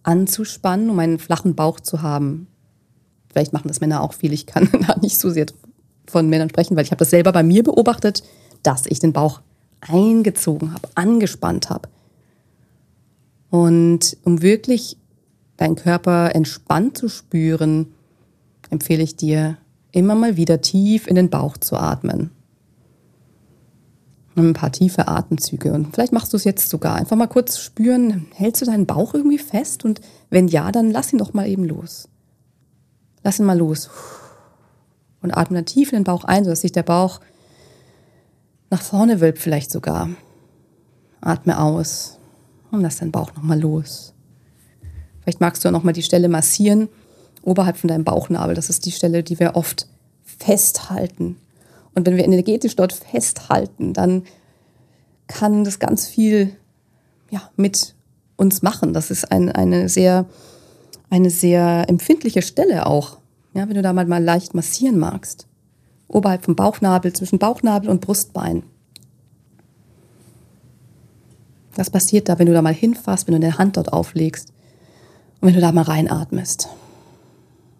anzuspannen, 0.04 0.88
um 0.88 0.98
einen 1.00 1.18
flachen 1.18 1.56
Bauch 1.56 1.80
zu 1.80 2.02
haben. 2.02 2.46
Vielleicht 3.30 3.52
machen 3.52 3.68
das 3.68 3.80
Männer 3.80 4.02
auch 4.02 4.12
viel. 4.12 4.32
Ich 4.32 4.46
kann 4.46 4.68
da 4.86 4.96
nicht 4.98 5.18
so 5.18 5.30
sehr 5.30 5.46
von 6.06 6.28
Männern 6.28 6.50
sprechen, 6.50 6.76
weil 6.76 6.84
ich 6.84 6.90
habe 6.90 6.98
das 6.98 7.10
selber 7.10 7.32
bei 7.32 7.42
mir 7.42 7.62
beobachtet, 7.62 8.22
dass 8.62 8.86
ich 8.86 8.98
den 8.98 9.12
Bauch 9.12 9.40
eingezogen 9.80 10.74
habe, 10.74 10.88
angespannt 10.94 11.70
habe. 11.70 11.88
Und 13.50 14.16
um 14.24 14.42
wirklich 14.42 14.96
deinen 15.56 15.76
Körper 15.76 16.34
entspannt 16.34 16.98
zu 16.98 17.08
spüren, 17.08 17.92
empfehle 18.70 19.02
ich 19.02 19.16
dir, 19.16 19.58
immer 19.92 20.14
mal 20.14 20.36
wieder 20.36 20.60
tief 20.60 21.06
in 21.06 21.16
den 21.16 21.30
Bauch 21.30 21.56
zu 21.56 21.76
atmen. 21.76 22.30
Ein 24.36 24.52
paar 24.52 24.70
tiefe 24.70 25.08
Atemzüge. 25.08 25.72
Und 25.72 25.92
vielleicht 25.92 26.12
machst 26.12 26.32
du 26.32 26.36
es 26.36 26.44
jetzt 26.44 26.70
sogar. 26.70 26.94
Einfach 26.94 27.16
mal 27.16 27.26
kurz 27.26 27.58
spüren, 27.58 28.28
hältst 28.32 28.62
du 28.62 28.66
deinen 28.66 28.86
Bauch 28.86 29.12
irgendwie 29.12 29.38
fest? 29.38 29.84
Und 29.84 30.00
wenn 30.30 30.48
ja, 30.48 30.70
dann 30.70 30.90
lass 30.90 31.12
ihn 31.12 31.18
doch 31.18 31.34
mal 31.34 31.48
eben 31.48 31.64
los. 31.64 32.08
Lass 33.22 33.38
ihn 33.38 33.46
mal 33.46 33.58
los. 33.58 33.90
Und 35.22 35.36
atme 35.36 35.56
dann 35.58 35.66
tief 35.66 35.92
in 35.92 35.98
den 35.98 36.04
Bauch 36.04 36.24
ein, 36.24 36.44
sodass 36.44 36.62
sich 36.62 36.72
der 36.72 36.82
Bauch 36.82 37.20
nach 38.70 38.82
vorne 38.82 39.20
wölbt 39.20 39.38
vielleicht 39.38 39.70
sogar. 39.70 40.08
Atme 41.20 41.60
aus 41.60 42.18
und 42.70 42.80
lass 42.80 42.98
deinen 42.98 43.12
Bauch 43.12 43.34
nochmal 43.34 43.60
los. 43.60 44.14
Vielleicht 45.22 45.40
magst 45.40 45.64
du 45.64 45.70
nochmal 45.70 45.92
die 45.92 46.02
Stelle 46.02 46.28
massieren, 46.28 46.88
oberhalb 47.42 47.76
von 47.76 47.88
deinem 47.88 48.04
Bauchnabel. 48.04 48.54
Das 48.54 48.70
ist 48.70 48.86
die 48.86 48.92
Stelle, 48.92 49.22
die 49.22 49.38
wir 49.38 49.56
oft 49.56 49.86
festhalten. 50.24 51.36
Und 51.94 52.06
wenn 52.06 52.16
wir 52.16 52.24
energetisch 52.24 52.76
dort 52.76 52.92
festhalten, 52.92 53.92
dann 53.92 54.24
kann 55.26 55.64
das 55.64 55.78
ganz 55.78 56.06
viel 56.06 56.56
ja, 57.30 57.50
mit 57.56 57.94
uns 58.36 58.62
machen. 58.62 58.92
Das 58.92 59.10
ist 59.10 59.30
ein, 59.30 59.50
eine, 59.50 59.88
sehr, 59.88 60.26
eine 61.10 61.30
sehr 61.30 61.84
empfindliche 61.88 62.40
Stelle 62.40 62.86
auch. 62.86 63.18
Ja, 63.52 63.68
wenn 63.68 63.74
du 63.74 63.82
da 63.82 63.92
mal, 63.92 64.06
mal 64.06 64.22
leicht 64.22 64.54
massieren 64.54 64.98
magst. 64.98 65.48
Oberhalb 66.08 66.44
vom 66.44 66.56
Bauchnabel, 66.56 67.12
zwischen 67.12 67.38
Bauchnabel 67.38 67.90
und 67.90 68.00
Brustbein. 68.00 68.62
Was 71.74 71.90
passiert 71.90 72.28
da, 72.28 72.38
wenn 72.38 72.46
du 72.46 72.52
da 72.52 72.62
mal 72.62 72.74
hinfasst, 72.74 73.26
wenn 73.26 73.34
du 73.34 73.40
deine 73.40 73.58
Hand 73.58 73.76
dort 73.76 73.92
auflegst 73.92 74.52
und 75.40 75.48
wenn 75.48 75.54
du 75.54 75.60
da 75.60 75.72
mal 75.72 75.82
reinatmest? 75.82 76.68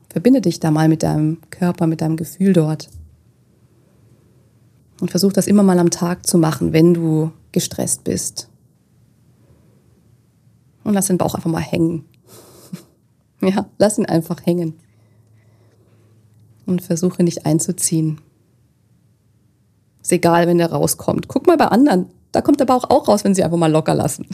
Verbinde 0.09 0.40
dich 0.40 0.59
da 0.59 0.71
mal 0.71 0.88
mit 0.88 1.03
deinem 1.03 1.38
Körper, 1.51 1.87
mit 1.87 2.01
deinem 2.01 2.16
Gefühl 2.16 2.53
dort. 2.53 2.88
Und 5.01 5.11
versuch 5.11 5.33
das 5.33 5.47
immer 5.47 5.62
mal 5.62 5.79
am 5.79 5.90
Tag 5.90 6.27
zu 6.27 6.37
machen, 6.37 6.73
wenn 6.73 6.95
du 6.95 7.31
gestresst 7.53 8.05
bist. 8.05 8.49
Und 10.83 10.95
lass 10.95 11.07
den 11.07 11.19
Bauch 11.19 11.35
einfach 11.35 11.51
mal 11.51 11.61
hängen. 11.61 12.05
Ja, 13.42 13.66
lass 13.79 13.98
ihn 13.98 14.07
einfach 14.07 14.44
hängen. 14.44 14.74
Und 16.66 16.83
versuche 16.83 17.22
nicht 17.22 17.46
einzuziehen. 17.46 18.20
Ist 20.03 20.12
egal, 20.12 20.46
wenn 20.46 20.59
der 20.59 20.70
rauskommt. 20.70 21.29
Guck 21.29 21.46
mal 21.46 21.57
bei 21.57 21.66
anderen. 21.66 22.07
Da 22.33 22.42
kommt 22.42 22.61
der 22.61 22.64
Bauch 22.64 22.85
auch 22.88 23.09
raus, 23.09 23.24
wenn 23.24 23.35
sie 23.35 23.42
einfach 23.42 23.59
mal 23.59 23.70
locker 23.70 23.94
lassen. 23.94 24.26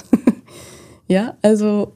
ja, 1.08 1.36
also 1.42 1.94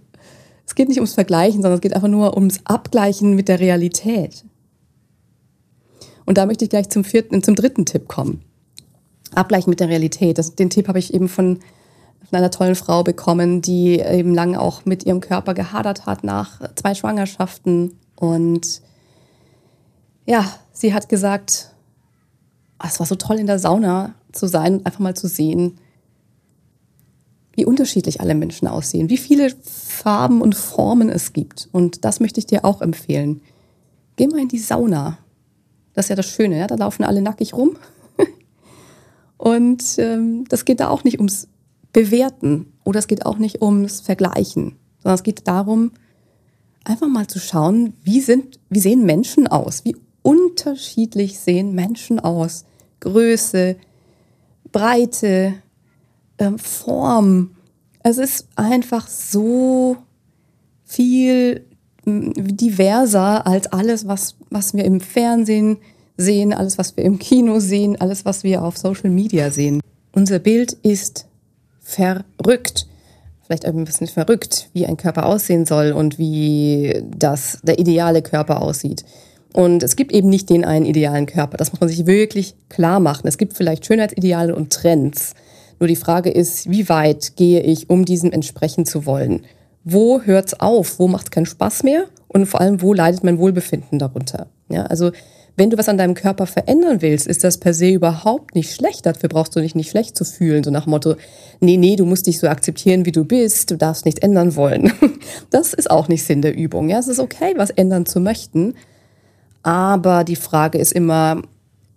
es 0.66 0.74
geht 0.74 0.88
nicht 0.88 0.98
ums 0.98 1.14
Vergleichen, 1.14 1.62
sondern 1.62 1.74
es 1.74 1.80
geht 1.80 1.94
einfach 1.94 2.08
nur 2.08 2.34
ums 2.36 2.60
Abgleichen 2.64 3.34
mit 3.34 3.48
der 3.48 3.60
Realität. 3.60 4.44
Und 6.24 6.38
da 6.38 6.46
möchte 6.46 6.64
ich 6.64 6.70
gleich 6.70 6.88
zum 6.88 7.04
vierten, 7.04 7.42
zum 7.42 7.54
dritten 7.54 7.86
Tipp 7.86 8.08
kommen. 8.08 8.42
Abgleichen 9.34 9.70
mit 9.70 9.80
der 9.80 9.88
Realität. 9.88 10.38
Das, 10.38 10.54
den 10.54 10.70
Tipp 10.70 10.88
habe 10.88 10.98
ich 10.98 11.12
eben 11.12 11.28
von, 11.28 11.58
von 12.28 12.38
einer 12.38 12.50
tollen 12.50 12.74
Frau 12.74 13.02
bekommen, 13.02 13.62
die 13.62 13.98
eben 13.98 14.34
lange 14.34 14.60
auch 14.60 14.84
mit 14.84 15.04
ihrem 15.04 15.20
Körper 15.20 15.54
gehadert 15.54 16.06
hat 16.06 16.24
nach 16.24 16.60
zwei 16.76 16.94
Schwangerschaften. 16.94 17.98
Und 18.16 18.82
ja, 20.26 20.44
sie 20.72 20.94
hat 20.94 21.08
gesagt, 21.08 21.72
oh, 22.82 22.86
es 22.86 23.00
war 23.00 23.06
so 23.06 23.16
toll 23.16 23.38
in 23.38 23.46
der 23.46 23.58
Sauna 23.58 24.14
zu 24.32 24.46
sein 24.46 24.78
und 24.78 24.86
einfach 24.86 25.00
mal 25.00 25.16
zu 25.16 25.28
sehen, 25.28 25.78
wie 27.52 27.64
unterschiedlich 27.64 28.20
alle 28.20 28.34
Menschen 28.34 28.68
aussehen, 28.68 29.10
wie 29.10 29.18
viele 29.18 29.50
Farben 29.64 30.40
und 30.40 30.54
Formen 30.54 31.08
es 31.08 31.32
gibt. 31.32 31.68
Und 31.72 32.04
das 32.04 32.20
möchte 32.20 32.38
ich 32.38 32.46
dir 32.46 32.64
auch 32.64 32.80
empfehlen. 32.80 33.42
Geh 34.16 34.28
mal 34.28 34.40
in 34.40 34.48
die 34.48 34.58
Sauna. 34.58 35.18
Das 35.94 36.06
ist 36.06 36.10
ja 36.10 36.16
das 36.16 36.26
Schöne, 36.26 36.58
ja? 36.58 36.66
da 36.66 36.76
laufen 36.76 37.04
alle 37.04 37.22
nackig 37.22 37.54
rum. 37.54 37.76
Und 39.36 39.82
ähm, 39.98 40.44
das 40.48 40.64
geht 40.64 40.78
da 40.78 40.88
auch 40.88 41.04
nicht 41.04 41.18
ums 41.18 41.48
Bewerten 41.92 42.72
oder 42.84 42.98
es 42.98 43.08
geht 43.08 43.26
auch 43.26 43.38
nicht 43.38 43.62
ums 43.62 44.00
Vergleichen, 44.00 44.76
sondern 44.98 45.14
es 45.14 45.22
geht 45.22 45.46
darum, 45.46 45.92
einfach 46.84 47.08
mal 47.08 47.26
zu 47.26 47.38
schauen, 47.38 47.94
wie, 48.04 48.20
sind, 48.20 48.58
wie 48.68 48.80
sehen 48.80 49.04
Menschen 49.04 49.46
aus, 49.46 49.84
wie 49.84 49.96
unterschiedlich 50.22 51.38
sehen 51.38 51.74
Menschen 51.74 52.20
aus. 52.20 52.64
Größe, 53.00 53.76
Breite, 54.72 55.54
ähm, 56.38 56.58
Form. 56.58 57.52
Es 58.02 58.18
ist 58.18 58.48
einfach 58.56 59.08
so 59.08 59.96
viel 60.84 61.66
diverser 62.04 63.46
als 63.46 63.72
alles, 63.72 64.06
was, 64.06 64.36
was 64.50 64.74
wir 64.74 64.84
im 64.84 65.00
Fernsehen 65.00 65.78
sehen, 66.16 66.52
alles, 66.52 66.78
was 66.78 66.96
wir 66.96 67.04
im 67.04 67.18
Kino 67.18 67.60
sehen, 67.60 68.00
alles, 68.00 68.24
was 68.24 68.42
wir 68.42 68.62
auf 68.62 68.76
Social 68.76 69.10
Media 69.10 69.50
sehen. 69.50 69.80
Unser 70.12 70.38
Bild 70.38 70.72
ist 70.82 71.26
verrückt. 71.90 72.86
Vielleicht 73.42 73.66
ein 73.66 73.84
bisschen 73.84 74.06
verrückt, 74.06 74.68
wie 74.72 74.86
ein 74.86 74.96
Körper 74.96 75.26
aussehen 75.26 75.66
soll 75.66 75.92
und 75.92 76.18
wie 76.18 77.02
das, 77.16 77.58
der 77.62 77.78
ideale 77.78 78.22
Körper 78.22 78.62
aussieht. 78.62 79.04
Und 79.52 79.82
es 79.82 79.96
gibt 79.96 80.12
eben 80.12 80.28
nicht 80.28 80.48
den 80.48 80.64
einen 80.64 80.86
idealen 80.86 81.26
Körper. 81.26 81.56
Das 81.56 81.72
muss 81.72 81.80
man 81.80 81.88
sich 81.88 82.06
wirklich 82.06 82.54
klar 82.68 83.00
machen. 83.00 83.26
Es 83.26 83.38
gibt 83.38 83.54
vielleicht 83.54 83.84
Schönheitsideale 83.84 84.54
und 84.54 84.72
Trends. 84.72 85.34
Nur 85.80 85.88
die 85.88 85.96
Frage 85.96 86.30
ist, 86.30 86.70
wie 86.70 86.88
weit 86.88 87.36
gehe 87.36 87.60
ich, 87.60 87.90
um 87.90 88.04
diesem 88.04 88.30
entsprechen 88.30 88.86
zu 88.86 89.06
wollen? 89.06 89.44
Wo 89.82 90.20
hört's 90.20 90.54
auf? 90.54 90.98
Wo 90.98 91.08
macht's 91.08 91.30
keinen 91.30 91.46
Spaß 91.46 91.82
mehr? 91.82 92.04
Und 92.28 92.46
vor 92.46 92.60
allem, 92.60 92.82
wo 92.82 92.94
leidet 92.94 93.24
mein 93.24 93.38
Wohlbefinden 93.38 93.98
darunter? 93.98 94.46
Ja, 94.68 94.84
also 94.84 95.10
wenn 95.56 95.70
du 95.70 95.78
was 95.78 95.88
an 95.88 95.98
deinem 95.98 96.14
Körper 96.14 96.46
verändern 96.46 97.02
willst, 97.02 97.26
ist 97.26 97.44
das 97.44 97.58
per 97.58 97.74
se 97.74 97.90
überhaupt 97.90 98.54
nicht 98.54 98.74
schlecht. 98.74 99.06
Dafür 99.06 99.28
brauchst 99.28 99.54
du 99.54 99.60
dich 99.60 99.74
nicht 99.74 99.90
schlecht 99.90 100.16
zu 100.16 100.24
fühlen. 100.24 100.64
So 100.64 100.70
nach 100.70 100.84
dem 100.84 100.90
Motto, 100.90 101.16
nee, 101.60 101.76
nee, 101.76 101.96
du 101.96 102.06
musst 102.06 102.26
dich 102.26 102.38
so 102.38 102.48
akzeptieren, 102.48 103.04
wie 103.04 103.12
du 103.12 103.24
bist. 103.24 103.70
Du 103.70 103.76
darfst 103.76 104.04
nichts 104.04 104.20
ändern 104.20 104.56
wollen. 104.56 104.92
Das 105.50 105.74
ist 105.74 105.90
auch 105.90 106.08
nicht 106.08 106.24
Sinn 106.24 106.42
der 106.42 106.56
Übung. 106.56 106.88
Ja, 106.88 106.98
es 106.98 107.08
ist 107.08 107.18
okay, 107.18 107.54
was 107.56 107.70
ändern 107.70 108.06
zu 108.06 108.20
möchten. 108.20 108.74
Aber 109.62 110.24
die 110.24 110.36
Frage 110.36 110.78
ist 110.78 110.92
immer, 110.92 111.42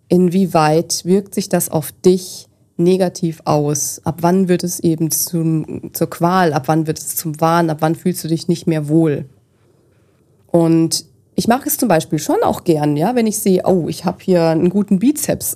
inwieweit 0.07 1.05
wirkt 1.05 1.33
sich 1.33 1.49
das 1.49 1.69
auf 1.69 1.91
dich 1.91 2.47
negativ 2.77 3.41
aus? 3.45 4.01
Ab 4.03 4.17
wann 4.21 4.47
wird 4.47 4.63
es 4.63 4.79
eben 4.79 5.11
zum, 5.11 5.91
zur 5.93 6.09
Qual? 6.09 6.53
Ab 6.53 6.63
wann 6.67 6.87
wird 6.87 6.99
es 6.99 7.15
zum 7.15 7.39
Wahn? 7.39 7.69
Ab 7.69 7.77
wann 7.79 7.95
fühlst 7.95 8.23
du 8.23 8.27
dich 8.27 8.47
nicht 8.47 8.67
mehr 8.67 8.87
wohl? 8.87 9.25
Und 10.47 11.05
ich 11.35 11.47
mache 11.47 11.67
es 11.67 11.77
zum 11.77 11.87
Beispiel 11.87 12.19
schon 12.19 12.41
auch 12.43 12.63
gern, 12.63 12.95
ja, 12.97 13.15
wenn 13.15 13.27
ich 13.27 13.39
sehe, 13.39 13.63
oh, 13.65 13.87
ich 13.87 14.05
habe 14.05 14.17
hier 14.21 14.49
einen 14.49 14.69
guten 14.69 14.99
Bizeps. 14.99 15.55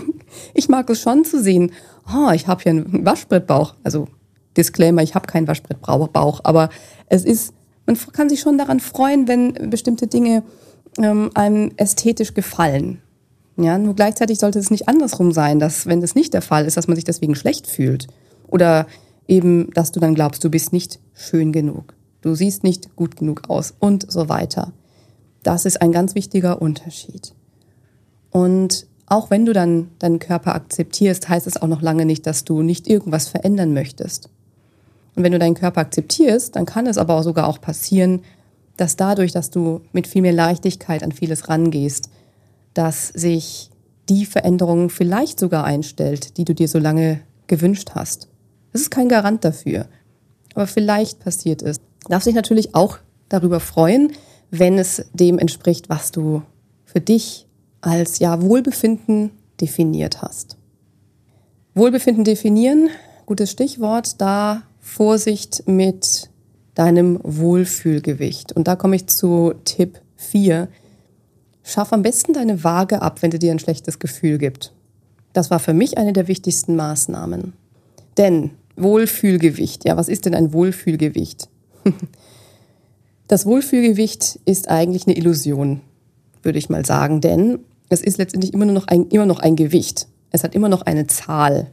ich 0.54 0.68
mag 0.68 0.88
es 0.90 1.00
schon 1.00 1.24
zu 1.24 1.42
sehen, 1.42 1.72
oh, 2.14 2.30
ich 2.32 2.46
habe 2.46 2.62
hier 2.62 2.70
einen 2.70 3.04
Waschbrettbauch. 3.04 3.74
Also 3.82 4.08
Disclaimer, 4.56 5.02
ich 5.02 5.14
habe 5.14 5.26
keinen 5.26 5.48
Waschbrettbauch, 5.48 6.40
aber 6.44 6.68
es 7.08 7.24
ist 7.24 7.54
man 7.86 7.98
kann 8.12 8.28
sich 8.28 8.40
schon 8.40 8.58
daran 8.58 8.80
freuen, 8.80 9.28
wenn 9.28 9.70
bestimmte 9.70 10.06
Dinge 10.06 10.42
ähm, 10.98 11.30
einem 11.34 11.72
ästhetisch 11.76 12.34
gefallen. 12.34 13.00
Ja, 13.56 13.78
nur 13.78 13.94
gleichzeitig 13.94 14.38
sollte 14.38 14.58
es 14.58 14.70
nicht 14.70 14.88
andersrum 14.88 15.32
sein, 15.32 15.60
dass 15.60 15.86
wenn 15.86 16.00
das 16.00 16.14
nicht 16.14 16.34
der 16.34 16.42
Fall 16.42 16.66
ist, 16.66 16.76
dass 16.76 16.88
man 16.88 16.96
sich 16.96 17.04
deswegen 17.04 17.34
schlecht 17.34 17.66
fühlt. 17.66 18.08
Oder 18.48 18.86
eben, 19.28 19.70
dass 19.74 19.92
du 19.92 20.00
dann 20.00 20.14
glaubst, 20.14 20.42
du 20.42 20.50
bist 20.50 20.72
nicht 20.72 20.98
schön 21.14 21.52
genug. 21.52 21.94
Du 22.20 22.34
siehst 22.34 22.64
nicht 22.64 22.96
gut 22.96 23.16
genug 23.16 23.42
aus 23.48 23.74
und 23.78 24.10
so 24.10 24.28
weiter. 24.28 24.72
Das 25.44 25.66
ist 25.66 25.80
ein 25.80 25.92
ganz 25.92 26.16
wichtiger 26.16 26.60
Unterschied. 26.60 27.32
Und 28.30 28.86
auch 29.06 29.30
wenn 29.30 29.44
du 29.46 29.52
dann 29.52 29.90
deinen 30.00 30.18
Körper 30.18 30.54
akzeptierst, 30.54 31.28
heißt 31.28 31.46
es 31.46 31.60
auch 31.60 31.68
noch 31.68 31.82
lange 31.82 32.06
nicht, 32.06 32.26
dass 32.26 32.44
du 32.44 32.62
nicht 32.62 32.88
irgendwas 32.88 33.28
verändern 33.28 33.72
möchtest. 33.72 34.30
Und 35.14 35.22
wenn 35.22 35.32
du 35.32 35.38
deinen 35.38 35.54
Körper 35.54 35.82
akzeptierst, 35.82 36.56
dann 36.56 36.66
kann 36.66 36.86
es 36.86 36.98
aber 36.98 37.14
auch 37.14 37.22
sogar 37.22 37.46
auch 37.46 37.60
passieren, 37.60 38.22
dass 38.76 38.96
dadurch, 38.96 39.30
dass 39.30 39.50
du 39.50 39.82
mit 39.92 40.06
viel 40.06 40.22
mehr 40.22 40.32
Leichtigkeit 40.32 41.04
an 41.04 41.12
vieles 41.12 41.48
rangehst, 41.48 42.08
dass 42.72 43.08
sich 43.08 43.70
die 44.08 44.26
Veränderung 44.26 44.90
vielleicht 44.90 45.38
sogar 45.38 45.64
einstellt, 45.64 46.36
die 46.38 46.44
du 46.44 46.54
dir 46.54 46.66
so 46.66 46.78
lange 46.78 47.20
gewünscht 47.46 47.92
hast. 47.94 48.28
Das 48.72 48.80
ist 48.80 48.90
kein 48.90 49.08
Garant 49.08 49.44
dafür. 49.44 49.86
Aber 50.54 50.66
vielleicht 50.66 51.20
passiert 51.20 51.62
es. 51.62 51.78
Du 51.78 52.08
darfst 52.08 52.26
dich 52.26 52.34
natürlich 52.34 52.74
auch 52.74 52.98
darüber 53.28 53.60
freuen, 53.60 54.12
wenn 54.58 54.78
es 54.78 55.04
dem 55.12 55.38
entspricht, 55.38 55.88
was 55.88 56.10
du 56.10 56.42
für 56.84 57.00
dich 57.00 57.46
als 57.80 58.18
ja 58.18 58.40
Wohlbefinden 58.40 59.30
definiert 59.60 60.22
hast. 60.22 60.56
Wohlbefinden 61.74 62.24
definieren, 62.24 62.88
gutes 63.26 63.50
Stichwort, 63.50 64.20
da 64.20 64.62
Vorsicht 64.80 65.64
mit 65.66 66.30
deinem 66.74 67.18
Wohlfühlgewicht. 67.22 68.52
Und 68.52 68.68
da 68.68 68.76
komme 68.76 68.96
ich 68.96 69.06
zu 69.08 69.54
Tipp 69.64 70.00
4. 70.16 70.68
Schaff 71.62 71.92
am 71.92 72.02
besten 72.02 72.32
deine 72.32 72.62
Waage 72.62 73.02
ab, 73.02 73.22
wenn 73.22 73.30
dir 73.30 73.38
dir 73.38 73.52
ein 73.52 73.58
schlechtes 73.58 73.98
Gefühl 73.98 74.38
gibt. 74.38 74.72
Das 75.32 75.50
war 75.50 75.58
für 75.58 75.72
mich 75.72 75.98
eine 75.98 76.12
der 76.12 76.28
wichtigsten 76.28 76.76
Maßnahmen. 76.76 77.54
Denn 78.18 78.50
Wohlfühlgewicht, 78.76 79.84
ja, 79.84 79.96
was 79.96 80.08
ist 80.08 80.26
denn 80.26 80.34
ein 80.34 80.52
Wohlfühlgewicht? 80.52 81.48
Das 83.26 83.46
Wohlfühlgewicht 83.46 84.40
ist 84.44 84.68
eigentlich 84.68 85.06
eine 85.06 85.16
Illusion, 85.16 85.80
würde 86.42 86.58
ich 86.58 86.68
mal 86.68 86.84
sagen, 86.84 87.20
denn 87.20 87.60
es 87.88 88.02
ist 88.02 88.18
letztendlich 88.18 88.52
immer, 88.52 88.66
nur 88.66 88.74
noch 88.74 88.86
ein, 88.86 89.08
immer 89.08 89.26
noch 89.26 89.38
ein 89.38 89.56
Gewicht. 89.56 90.08
Es 90.30 90.44
hat 90.44 90.54
immer 90.54 90.68
noch 90.68 90.82
eine 90.82 91.06
Zahl. 91.06 91.70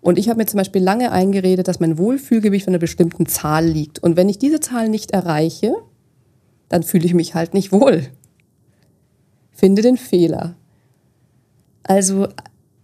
Und 0.00 0.18
ich 0.18 0.28
habe 0.28 0.38
mir 0.38 0.46
zum 0.46 0.58
Beispiel 0.58 0.82
lange 0.82 1.12
eingeredet, 1.12 1.68
dass 1.68 1.80
mein 1.80 1.98
Wohlfühlgewicht 1.98 2.64
von 2.64 2.72
einer 2.72 2.78
bestimmten 2.80 3.26
Zahl 3.26 3.66
liegt. 3.66 3.98
Und 3.98 4.16
wenn 4.16 4.28
ich 4.28 4.38
diese 4.38 4.60
Zahl 4.60 4.88
nicht 4.88 5.10
erreiche, 5.10 5.74
dann 6.68 6.82
fühle 6.82 7.04
ich 7.04 7.14
mich 7.14 7.34
halt 7.34 7.52
nicht 7.52 7.72
wohl. 7.72 8.06
Finde 9.52 9.82
den 9.82 9.98
Fehler. 9.98 10.56
Also, 11.82 12.28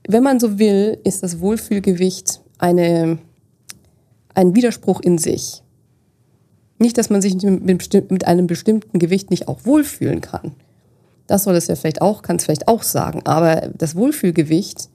wenn 0.06 0.22
man 0.22 0.38
so 0.38 0.58
will, 0.58 0.98
ist 1.04 1.22
das 1.22 1.40
Wohlfühlgewicht 1.40 2.42
eine, 2.58 3.18
ein 4.34 4.54
Widerspruch 4.54 5.00
in 5.00 5.16
sich. 5.16 5.62
Nicht, 6.78 6.98
dass 6.98 7.10
man 7.10 7.22
sich 7.22 7.34
mit 7.42 8.26
einem 8.26 8.46
bestimmten 8.46 8.98
Gewicht 8.98 9.30
nicht 9.30 9.48
auch 9.48 9.64
wohlfühlen 9.64 10.20
kann. 10.20 10.52
Das 11.26 11.44
soll 11.44 11.56
es 11.56 11.66
ja 11.66 11.74
vielleicht 11.74 12.02
auch, 12.02 12.22
kann 12.22 12.36
es 12.36 12.44
vielleicht 12.44 12.68
auch 12.68 12.82
sagen. 12.82 13.22
Aber 13.24 13.70
das 13.76 13.96
Wohlfühlgewicht 13.96 14.88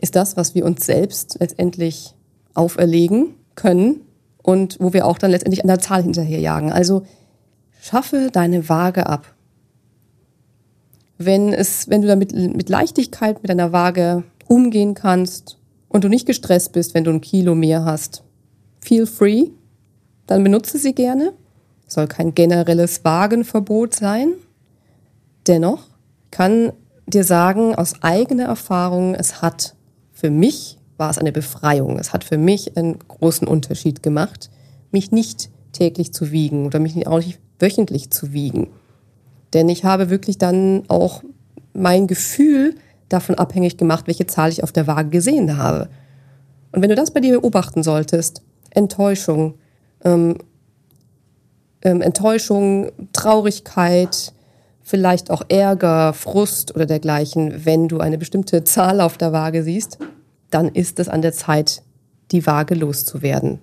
ist 0.00 0.16
das, 0.16 0.36
was 0.36 0.54
wir 0.54 0.64
uns 0.64 0.84
selbst 0.84 1.38
letztendlich 1.40 2.14
auferlegen 2.54 3.34
können 3.54 4.00
und 4.42 4.78
wo 4.80 4.92
wir 4.92 5.06
auch 5.06 5.18
dann 5.18 5.30
letztendlich 5.30 5.62
an 5.62 5.68
der 5.68 5.78
Zahl 5.78 6.02
hinterherjagen. 6.02 6.72
Also 6.72 7.02
schaffe 7.80 8.30
deine 8.32 8.68
Waage 8.68 9.06
ab. 9.06 9.34
Wenn, 11.18 11.52
es, 11.52 11.88
wenn 11.88 12.02
du 12.02 12.08
damit 12.08 12.32
mit 12.32 12.68
Leichtigkeit 12.68 13.42
mit 13.42 13.50
deiner 13.50 13.72
Waage 13.72 14.24
umgehen 14.48 14.94
kannst 14.94 15.58
und 15.88 16.02
du 16.04 16.08
nicht 16.08 16.26
gestresst 16.26 16.72
bist, 16.72 16.94
wenn 16.94 17.04
du 17.04 17.10
ein 17.10 17.20
Kilo 17.20 17.54
mehr 17.54 17.84
hast, 17.84 18.24
feel 18.80 19.06
free, 19.06 19.50
dann 20.30 20.44
benutze 20.44 20.78
sie 20.78 20.94
gerne. 20.94 21.32
Soll 21.88 22.06
kein 22.06 22.36
generelles 22.36 23.04
Wagenverbot 23.04 23.96
sein. 23.96 24.34
Dennoch 25.48 25.82
kann 26.30 26.72
dir 27.08 27.24
sagen, 27.24 27.74
aus 27.74 27.94
eigener 28.02 28.44
Erfahrung, 28.44 29.16
es 29.16 29.42
hat 29.42 29.74
für 30.12 30.30
mich 30.30 30.78
war 30.98 31.10
es 31.10 31.18
eine 31.18 31.32
Befreiung. 31.32 31.98
Es 31.98 32.12
hat 32.12 32.22
für 32.22 32.38
mich 32.38 32.76
einen 32.76 33.00
großen 33.08 33.48
Unterschied 33.48 34.04
gemacht, 34.04 34.50
mich 34.92 35.10
nicht 35.10 35.50
täglich 35.72 36.12
zu 36.12 36.30
wiegen 36.30 36.66
oder 36.66 36.78
mich 36.78 37.06
auch 37.08 37.18
nicht 37.18 37.40
wöchentlich 37.58 38.10
zu 38.10 38.32
wiegen. 38.32 38.68
Denn 39.52 39.68
ich 39.68 39.84
habe 39.84 40.10
wirklich 40.10 40.38
dann 40.38 40.84
auch 40.86 41.24
mein 41.72 42.06
Gefühl 42.06 42.76
davon 43.08 43.34
abhängig 43.34 43.78
gemacht, 43.78 44.06
welche 44.06 44.26
Zahl 44.26 44.50
ich 44.50 44.62
auf 44.62 44.70
der 44.70 44.86
Waage 44.86 45.08
gesehen 45.08 45.56
habe. 45.56 45.88
Und 46.70 46.82
wenn 46.82 46.90
du 46.90 46.94
das 46.94 47.10
bei 47.10 47.18
dir 47.18 47.40
beobachten 47.40 47.82
solltest, 47.82 48.42
Enttäuschung, 48.70 49.54
ähm, 50.04 50.38
ähm, 51.82 52.02
Enttäuschung, 52.02 52.92
Traurigkeit, 53.12 54.32
vielleicht 54.82 55.30
auch 55.30 55.42
Ärger, 55.48 56.12
Frust 56.12 56.74
oder 56.74 56.86
dergleichen, 56.86 57.64
wenn 57.64 57.88
du 57.88 57.98
eine 58.00 58.18
bestimmte 58.18 58.64
Zahl 58.64 59.00
auf 59.00 59.18
der 59.18 59.32
Waage 59.32 59.62
siehst, 59.62 59.98
dann 60.50 60.68
ist 60.68 60.98
es 60.98 61.08
an 61.08 61.22
der 61.22 61.32
Zeit, 61.32 61.82
die 62.32 62.46
Waage 62.46 62.74
loszuwerden. 62.74 63.60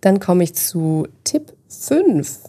Dann 0.00 0.20
komme 0.20 0.44
ich 0.44 0.54
zu 0.54 1.06
Tipp 1.24 1.52
5. 1.68 2.40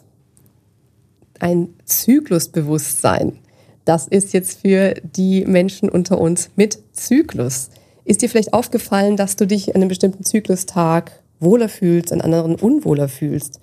Ein 1.40 1.70
Zyklusbewusstsein. 1.86 3.40
Das 3.86 4.08
ist 4.08 4.34
jetzt 4.34 4.62
für 4.62 4.94
die 5.04 5.46
Menschen 5.46 5.90
unter 5.90 6.20
uns 6.20 6.50
mit 6.56 6.80
Zyklus. 6.94 7.70
Ist 8.06 8.22
dir 8.22 8.30
vielleicht 8.30 8.54
aufgefallen, 8.54 9.18
dass 9.18 9.36
du 9.36 9.46
dich 9.46 9.70
an 9.70 9.82
einem 9.82 9.90
bestimmten 9.90 10.24
Zyklustag 10.24 11.23
wohler 11.44 11.70
fühlst, 11.70 12.12
an 12.12 12.22
anderen 12.22 12.56
unwohler 12.56 13.08
fühlst? 13.08 13.60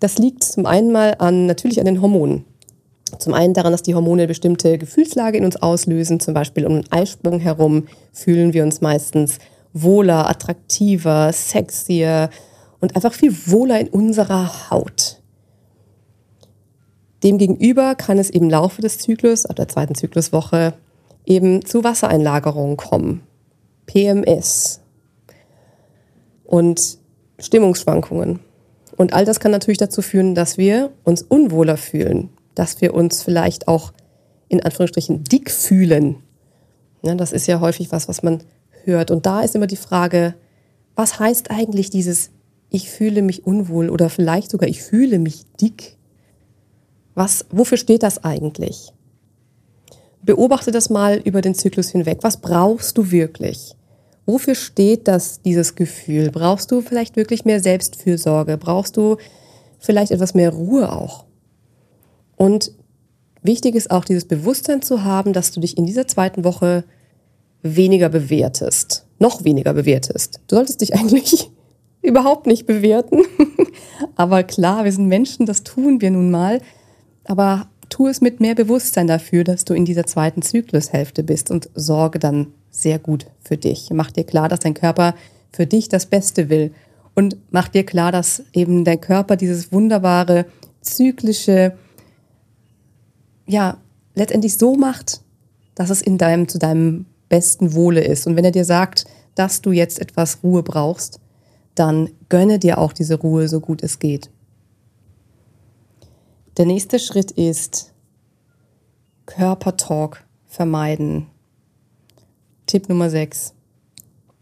Das 0.00 0.18
liegt 0.18 0.44
zum 0.44 0.66
einen 0.66 0.92
mal 0.92 1.14
an, 1.18 1.46
natürlich 1.46 1.78
an 1.78 1.86
den 1.86 2.02
Hormonen. 2.02 2.44
Zum 3.18 3.34
einen 3.34 3.54
daran, 3.54 3.72
dass 3.72 3.82
die 3.82 3.94
Hormone 3.94 4.26
bestimmte 4.26 4.78
Gefühlslage 4.78 5.38
in 5.38 5.44
uns 5.44 5.56
auslösen, 5.56 6.18
zum 6.18 6.34
Beispiel 6.34 6.66
um 6.66 6.74
den 6.74 6.92
Eisprung 6.92 7.38
herum 7.38 7.86
fühlen 8.12 8.52
wir 8.54 8.62
uns 8.62 8.80
meistens 8.80 9.38
wohler, 9.72 10.28
attraktiver, 10.28 11.32
sexier 11.32 12.30
und 12.80 12.96
einfach 12.96 13.12
viel 13.12 13.34
wohler 13.46 13.78
in 13.80 13.88
unserer 13.88 14.70
Haut. 14.70 15.20
Demgegenüber 17.22 17.94
kann 17.94 18.18
es 18.18 18.30
im 18.30 18.50
Laufe 18.50 18.82
des 18.82 18.98
Zyklus, 18.98 19.46
ab 19.46 19.56
der 19.56 19.68
zweiten 19.68 19.94
Zykluswoche, 19.94 20.74
eben 21.24 21.64
zu 21.64 21.84
Wassereinlagerungen 21.84 22.76
kommen. 22.76 23.22
PMS 23.86 24.80
und 26.44 26.98
Stimmungsschwankungen. 27.42 28.40
Und 28.96 29.12
all 29.12 29.24
das 29.24 29.40
kann 29.40 29.50
natürlich 29.50 29.78
dazu 29.78 30.02
führen, 30.02 30.34
dass 30.34 30.58
wir 30.58 30.90
uns 31.04 31.22
unwohler 31.22 31.76
fühlen, 31.76 32.30
dass 32.54 32.80
wir 32.80 32.94
uns 32.94 33.22
vielleicht 33.22 33.68
auch 33.68 33.92
in 34.48 34.62
Anführungsstrichen 34.62 35.24
dick 35.24 35.50
fühlen. 35.50 36.16
Ja, 37.02 37.14
das 37.14 37.32
ist 37.32 37.46
ja 37.46 37.60
häufig 37.60 37.90
was, 37.90 38.08
was 38.08 38.22
man 38.22 38.42
hört. 38.84 39.10
Und 39.10 39.26
da 39.26 39.40
ist 39.40 39.54
immer 39.54 39.66
die 39.66 39.76
Frage, 39.76 40.34
was 40.94 41.18
heißt 41.18 41.50
eigentlich 41.50 41.90
dieses 41.90 42.30
ich 42.68 42.90
fühle 42.90 43.20
mich 43.20 43.46
unwohl 43.46 43.90
oder 43.90 44.08
vielleicht 44.08 44.50
sogar 44.50 44.68
ich 44.68 44.82
fühle 44.82 45.18
mich 45.18 45.44
dick? 45.60 45.98
Was, 47.14 47.44
wofür 47.50 47.76
steht 47.76 48.02
das 48.02 48.24
eigentlich? 48.24 48.92
Beobachte 50.22 50.70
das 50.70 50.88
mal 50.88 51.18
über 51.18 51.42
den 51.42 51.54
Zyklus 51.54 51.90
hinweg. 51.90 52.20
Was 52.22 52.38
brauchst 52.38 52.96
du 52.96 53.10
wirklich? 53.10 53.74
Wofür 54.24 54.54
steht 54.54 55.08
das, 55.08 55.42
dieses 55.42 55.74
Gefühl? 55.74 56.30
Brauchst 56.30 56.70
du 56.70 56.80
vielleicht 56.80 57.16
wirklich 57.16 57.44
mehr 57.44 57.60
Selbstfürsorge? 57.60 58.56
Brauchst 58.56 58.96
du 58.96 59.16
vielleicht 59.78 60.12
etwas 60.12 60.34
mehr 60.34 60.50
Ruhe 60.50 60.92
auch? 60.92 61.24
Und 62.36 62.72
wichtig 63.42 63.74
ist 63.74 63.90
auch 63.90 64.04
dieses 64.04 64.24
Bewusstsein 64.24 64.82
zu 64.82 65.02
haben, 65.02 65.32
dass 65.32 65.50
du 65.50 65.60
dich 65.60 65.76
in 65.76 65.86
dieser 65.86 66.06
zweiten 66.06 66.44
Woche 66.44 66.84
weniger 67.62 68.08
bewertest, 68.08 69.06
noch 69.18 69.44
weniger 69.44 69.74
bewertest. 69.74 70.40
Du 70.46 70.56
solltest 70.56 70.80
dich 70.80 70.94
eigentlich 70.98 71.50
überhaupt 72.00 72.46
nicht 72.46 72.66
bewerten. 72.66 73.22
Aber 74.16 74.42
klar, 74.44 74.84
wir 74.84 74.92
sind 74.92 75.06
Menschen, 75.08 75.46
das 75.46 75.64
tun 75.64 76.00
wir 76.00 76.10
nun 76.10 76.30
mal. 76.30 76.60
Aber 77.24 77.68
tu 77.88 78.06
es 78.06 78.20
mit 78.20 78.40
mehr 78.40 78.54
Bewusstsein 78.54 79.06
dafür, 79.06 79.44
dass 79.44 79.64
du 79.64 79.74
in 79.74 79.84
dieser 79.84 80.06
zweiten 80.06 80.42
Zyklushälfte 80.42 81.22
bist 81.22 81.50
und 81.50 81.70
sorge 81.74 82.18
dann 82.18 82.48
sehr 82.72 82.98
gut 82.98 83.26
für 83.40 83.56
dich. 83.56 83.90
Mach 83.92 84.10
dir 84.10 84.24
klar, 84.24 84.48
dass 84.48 84.60
dein 84.60 84.74
Körper 84.74 85.14
für 85.52 85.66
dich 85.66 85.88
das 85.88 86.06
Beste 86.06 86.48
will 86.48 86.72
und 87.14 87.36
mach 87.50 87.68
dir 87.68 87.84
klar, 87.84 88.10
dass 88.10 88.42
eben 88.52 88.84
dein 88.84 89.00
Körper 89.00 89.36
dieses 89.36 89.70
wunderbare 89.70 90.46
zyklische 90.80 91.76
ja, 93.46 93.76
letztendlich 94.14 94.56
so 94.56 94.74
macht, 94.74 95.20
dass 95.74 95.90
es 95.90 96.02
in 96.02 96.18
deinem, 96.18 96.48
zu 96.48 96.58
deinem 96.58 97.06
besten 97.28 97.74
Wohle 97.74 98.02
ist. 98.02 98.26
Und 98.26 98.36
wenn 98.36 98.44
er 98.44 98.50
dir 98.50 98.64
sagt, 98.64 99.04
dass 99.34 99.62
du 99.62 99.72
jetzt 99.72 100.00
etwas 100.00 100.42
Ruhe 100.42 100.62
brauchst, 100.62 101.20
dann 101.74 102.10
gönne 102.28 102.58
dir 102.58 102.78
auch 102.78 102.92
diese 102.92 103.14
Ruhe, 103.14 103.48
so 103.48 103.60
gut 103.60 103.82
es 103.82 103.98
geht. 103.98 104.30
Der 106.58 106.66
nächste 106.66 106.98
Schritt 106.98 107.30
ist 107.30 107.92
Körpertalk 109.24 110.24
vermeiden. 110.46 111.28
Tipp 112.72 112.88
Nummer 112.88 113.10
6. 113.10 113.52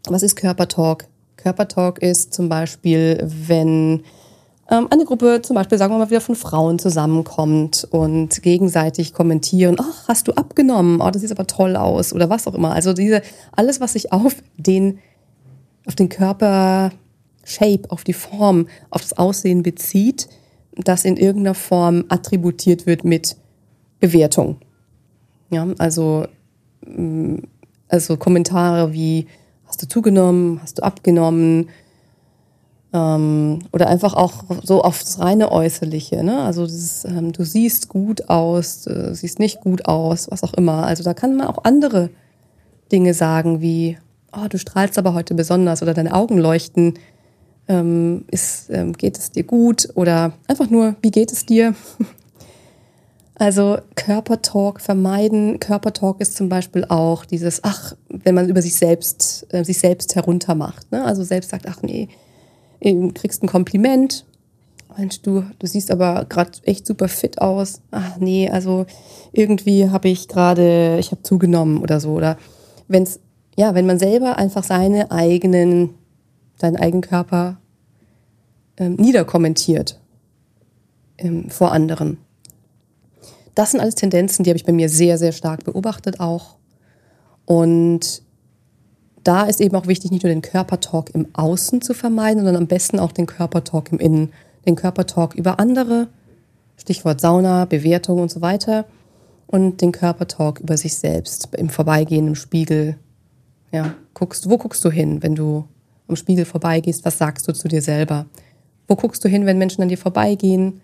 Was 0.07 0.23
ist 0.23 0.37
Körpertalk? 0.37 1.05
Körpertalk 1.35 1.99
ist 1.99 2.33
zum 2.33 2.47
Beispiel, 2.47 3.19
wenn 3.21 4.03
ähm, 4.69 4.87
eine 4.89 5.03
Gruppe 5.03 5.41
zum 5.41 5.55
Beispiel, 5.55 5.77
sagen 5.77 5.93
wir 5.93 5.97
mal, 5.97 6.09
wieder 6.09 6.21
von 6.21 6.35
Frauen 6.35 6.79
zusammenkommt 6.79 7.85
und 7.91 8.41
gegenseitig 8.41 9.13
kommentieren, 9.13 9.75
ach, 9.81 10.07
hast 10.07 10.29
du 10.29 10.31
abgenommen, 10.31 11.01
oh, 11.01 11.11
das 11.11 11.21
sieht 11.21 11.31
aber 11.31 11.45
toll 11.45 11.75
aus 11.75 12.13
oder 12.13 12.29
was 12.29 12.47
auch 12.47 12.53
immer. 12.53 12.71
Also 12.71 12.93
diese, 12.93 13.21
alles, 13.51 13.81
was 13.81 13.91
sich 13.93 14.13
auf 14.13 14.37
den, 14.55 14.99
auf 15.85 15.95
den 15.95 16.07
Körper 16.07 16.93
Shape, 17.43 17.81
auf 17.89 18.05
die 18.05 18.13
Form, 18.13 18.69
auf 18.91 19.01
das 19.01 19.17
Aussehen 19.17 19.61
bezieht, 19.61 20.29
das 20.77 21.03
in 21.03 21.17
irgendeiner 21.17 21.55
Form 21.55 22.05
attributiert 22.07 22.85
wird 22.85 23.03
mit 23.03 23.35
Bewertung. 23.99 24.55
Ja, 25.49 25.67
also, 25.79 26.27
also 27.91 28.17
Kommentare 28.17 28.93
wie, 28.93 29.27
hast 29.67 29.81
du 29.81 29.87
zugenommen, 29.87 30.59
hast 30.61 30.79
du 30.79 30.83
abgenommen, 30.83 31.69
ähm, 32.93 33.59
oder 33.71 33.87
einfach 33.87 34.13
auch 34.13 34.43
so 34.63 34.81
auf 34.81 34.99
das 34.99 35.19
reine 35.19 35.51
Äußerliche. 35.51 36.23
Ne? 36.23 36.41
Also 36.41 36.63
das, 36.63 37.05
ähm, 37.05 37.31
du 37.31 37.43
siehst 37.43 37.89
gut 37.89 38.29
aus, 38.29 38.83
du 38.83 39.15
siehst 39.15 39.39
nicht 39.39 39.61
gut 39.61 39.85
aus, 39.85 40.29
was 40.29 40.43
auch 40.43 40.53
immer. 40.53 40.85
Also 40.85 41.03
da 41.03 41.13
kann 41.13 41.35
man 41.37 41.47
auch 41.47 41.63
andere 41.63 42.09
Dinge 42.91 43.13
sagen, 43.13 43.61
wie, 43.61 43.97
oh, 44.33 44.47
du 44.49 44.57
strahlst 44.57 44.97
aber 44.97 45.13
heute 45.13 45.33
besonders 45.33 45.81
oder 45.81 45.93
deine 45.93 46.13
Augen 46.13 46.37
leuchten. 46.37 46.95
Ähm, 47.67 48.25
ist, 48.29 48.69
ähm, 48.69 48.93
geht 48.93 49.17
es 49.17 49.31
dir 49.31 49.43
gut? 49.43 49.89
Oder 49.95 50.33
einfach 50.47 50.69
nur, 50.69 50.95
wie 51.01 51.11
geht 51.11 51.31
es 51.31 51.45
dir? 51.45 51.75
Also 53.41 53.79
Körpertalk 53.95 54.79
vermeiden. 54.79 55.59
Körpertalk 55.59 56.21
ist 56.21 56.37
zum 56.37 56.47
Beispiel 56.47 56.85
auch 56.85 57.25
dieses, 57.25 57.63
ach, 57.63 57.95
wenn 58.07 58.35
man 58.35 58.47
über 58.47 58.61
sich 58.61 58.75
selbst, 58.75 59.47
äh, 59.49 59.63
sich 59.63 59.79
selbst 59.79 60.13
heruntermacht. 60.13 60.91
Ne? 60.91 61.03
Also 61.03 61.23
selbst 61.23 61.49
sagt, 61.49 61.65
ach 61.67 61.81
nee, 61.81 62.07
du 62.83 63.11
kriegst 63.11 63.41
ein 63.41 63.47
Kompliment. 63.47 64.27
Mensch, 64.95 65.23
du, 65.23 65.43
du 65.57 65.65
siehst 65.65 65.89
aber 65.89 66.27
gerade 66.29 66.51
echt 66.65 66.85
super 66.85 67.07
fit 67.07 67.41
aus. 67.41 67.81
Ach 67.89 68.17
nee, 68.19 68.47
also 68.47 68.85
irgendwie 69.31 69.89
habe 69.89 70.09
ich 70.09 70.27
gerade, 70.27 70.97
ich 70.99 71.09
habe 71.09 71.23
zugenommen 71.23 71.79
oder 71.79 71.99
so. 71.99 72.11
Oder 72.11 72.37
wenn's, 72.89 73.19
ja, 73.57 73.73
wenn 73.73 73.87
man 73.87 73.97
selber 73.97 74.37
einfach 74.37 74.63
seine 74.63 75.09
eigenen, 75.09 75.95
seinen 76.57 76.75
eigenen 76.75 77.01
Körper 77.01 77.57
ähm, 78.77 78.97
niederkommentiert 78.97 79.99
ähm, 81.17 81.49
vor 81.49 81.71
anderen. 81.71 82.19
Das 83.55 83.71
sind 83.71 83.79
alles 83.79 83.95
Tendenzen, 83.95 84.43
die 84.43 84.49
habe 84.49 84.57
ich 84.57 84.65
bei 84.65 84.71
mir 84.71 84.89
sehr, 84.89 85.17
sehr 85.17 85.31
stark 85.31 85.63
beobachtet 85.63 86.19
auch. 86.19 86.57
Und 87.45 88.23
da 89.23 89.43
ist 89.43 89.61
eben 89.61 89.75
auch 89.75 89.87
wichtig, 89.87 90.11
nicht 90.11 90.23
nur 90.23 90.31
den 90.31 90.41
Körpertalk 90.41 91.13
im 91.13 91.27
Außen 91.33 91.81
zu 91.81 91.93
vermeiden, 91.93 92.43
sondern 92.43 92.55
am 92.55 92.67
besten 92.67 92.99
auch 92.99 93.11
den 93.11 93.27
Körpertalk 93.27 93.91
im 93.91 93.99
Innen. 93.99 94.33
Den 94.65 94.75
Körpertalk 94.75 95.35
über 95.35 95.59
andere, 95.59 96.07
Stichwort 96.77 97.19
Sauna, 97.21 97.65
Bewertung 97.65 98.19
und 98.19 98.31
so 98.31 98.41
weiter. 98.41 98.85
Und 99.47 99.81
den 99.81 99.91
Körpertalk 99.91 100.59
über 100.59 100.77
sich 100.77 100.95
selbst, 100.95 101.49
im 101.55 101.69
Vorbeigehen 101.69 102.27
im 102.27 102.35
Spiegel. 102.35 102.95
Ja, 103.71 103.95
guckst, 104.13 104.49
wo 104.49 104.57
guckst 104.57 104.83
du 104.85 104.89
hin, 104.89 105.21
wenn 105.21 105.35
du 105.35 105.65
am 106.07 106.15
Spiegel 106.15 106.45
vorbeigehst? 106.45 107.03
Was 107.05 107.17
sagst 107.17 107.47
du 107.47 107.53
zu 107.53 107.67
dir 107.67 107.81
selber? 107.81 108.25
Wo 108.87 108.95
guckst 108.95 109.23
du 109.23 109.29
hin, 109.29 109.45
wenn 109.45 109.57
Menschen 109.57 109.81
an 109.81 109.89
dir 109.89 109.97
vorbeigehen? 109.97 110.81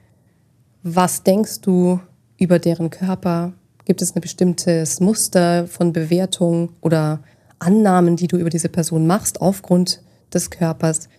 Was 0.84 1.24
denkst 1.24 1.62
du 1.62 2.00
über 2.38 2.60
deren 2.60 2.90
Körper? 2.90 3.54
Gibt 3.86 4.02
es 4.02 4.16
ein 4.16 4.22
bestimmtes 4.22 5.00
Muster 5.00 5.68
von 5.68 5.94
Bewertung 5.94 6.74
oder 6.82 7.22
Annahmen, 7.60 8.16
die 8.16 8.28
du 8.28 8.38
über 8.38 8.50
diese 8.50 8.70
Person 8.70 9.08
machst, 9.08 9.42
aufgrund 9.42 10.02
des 10.34 10.50
Körpers. 10.50 11.10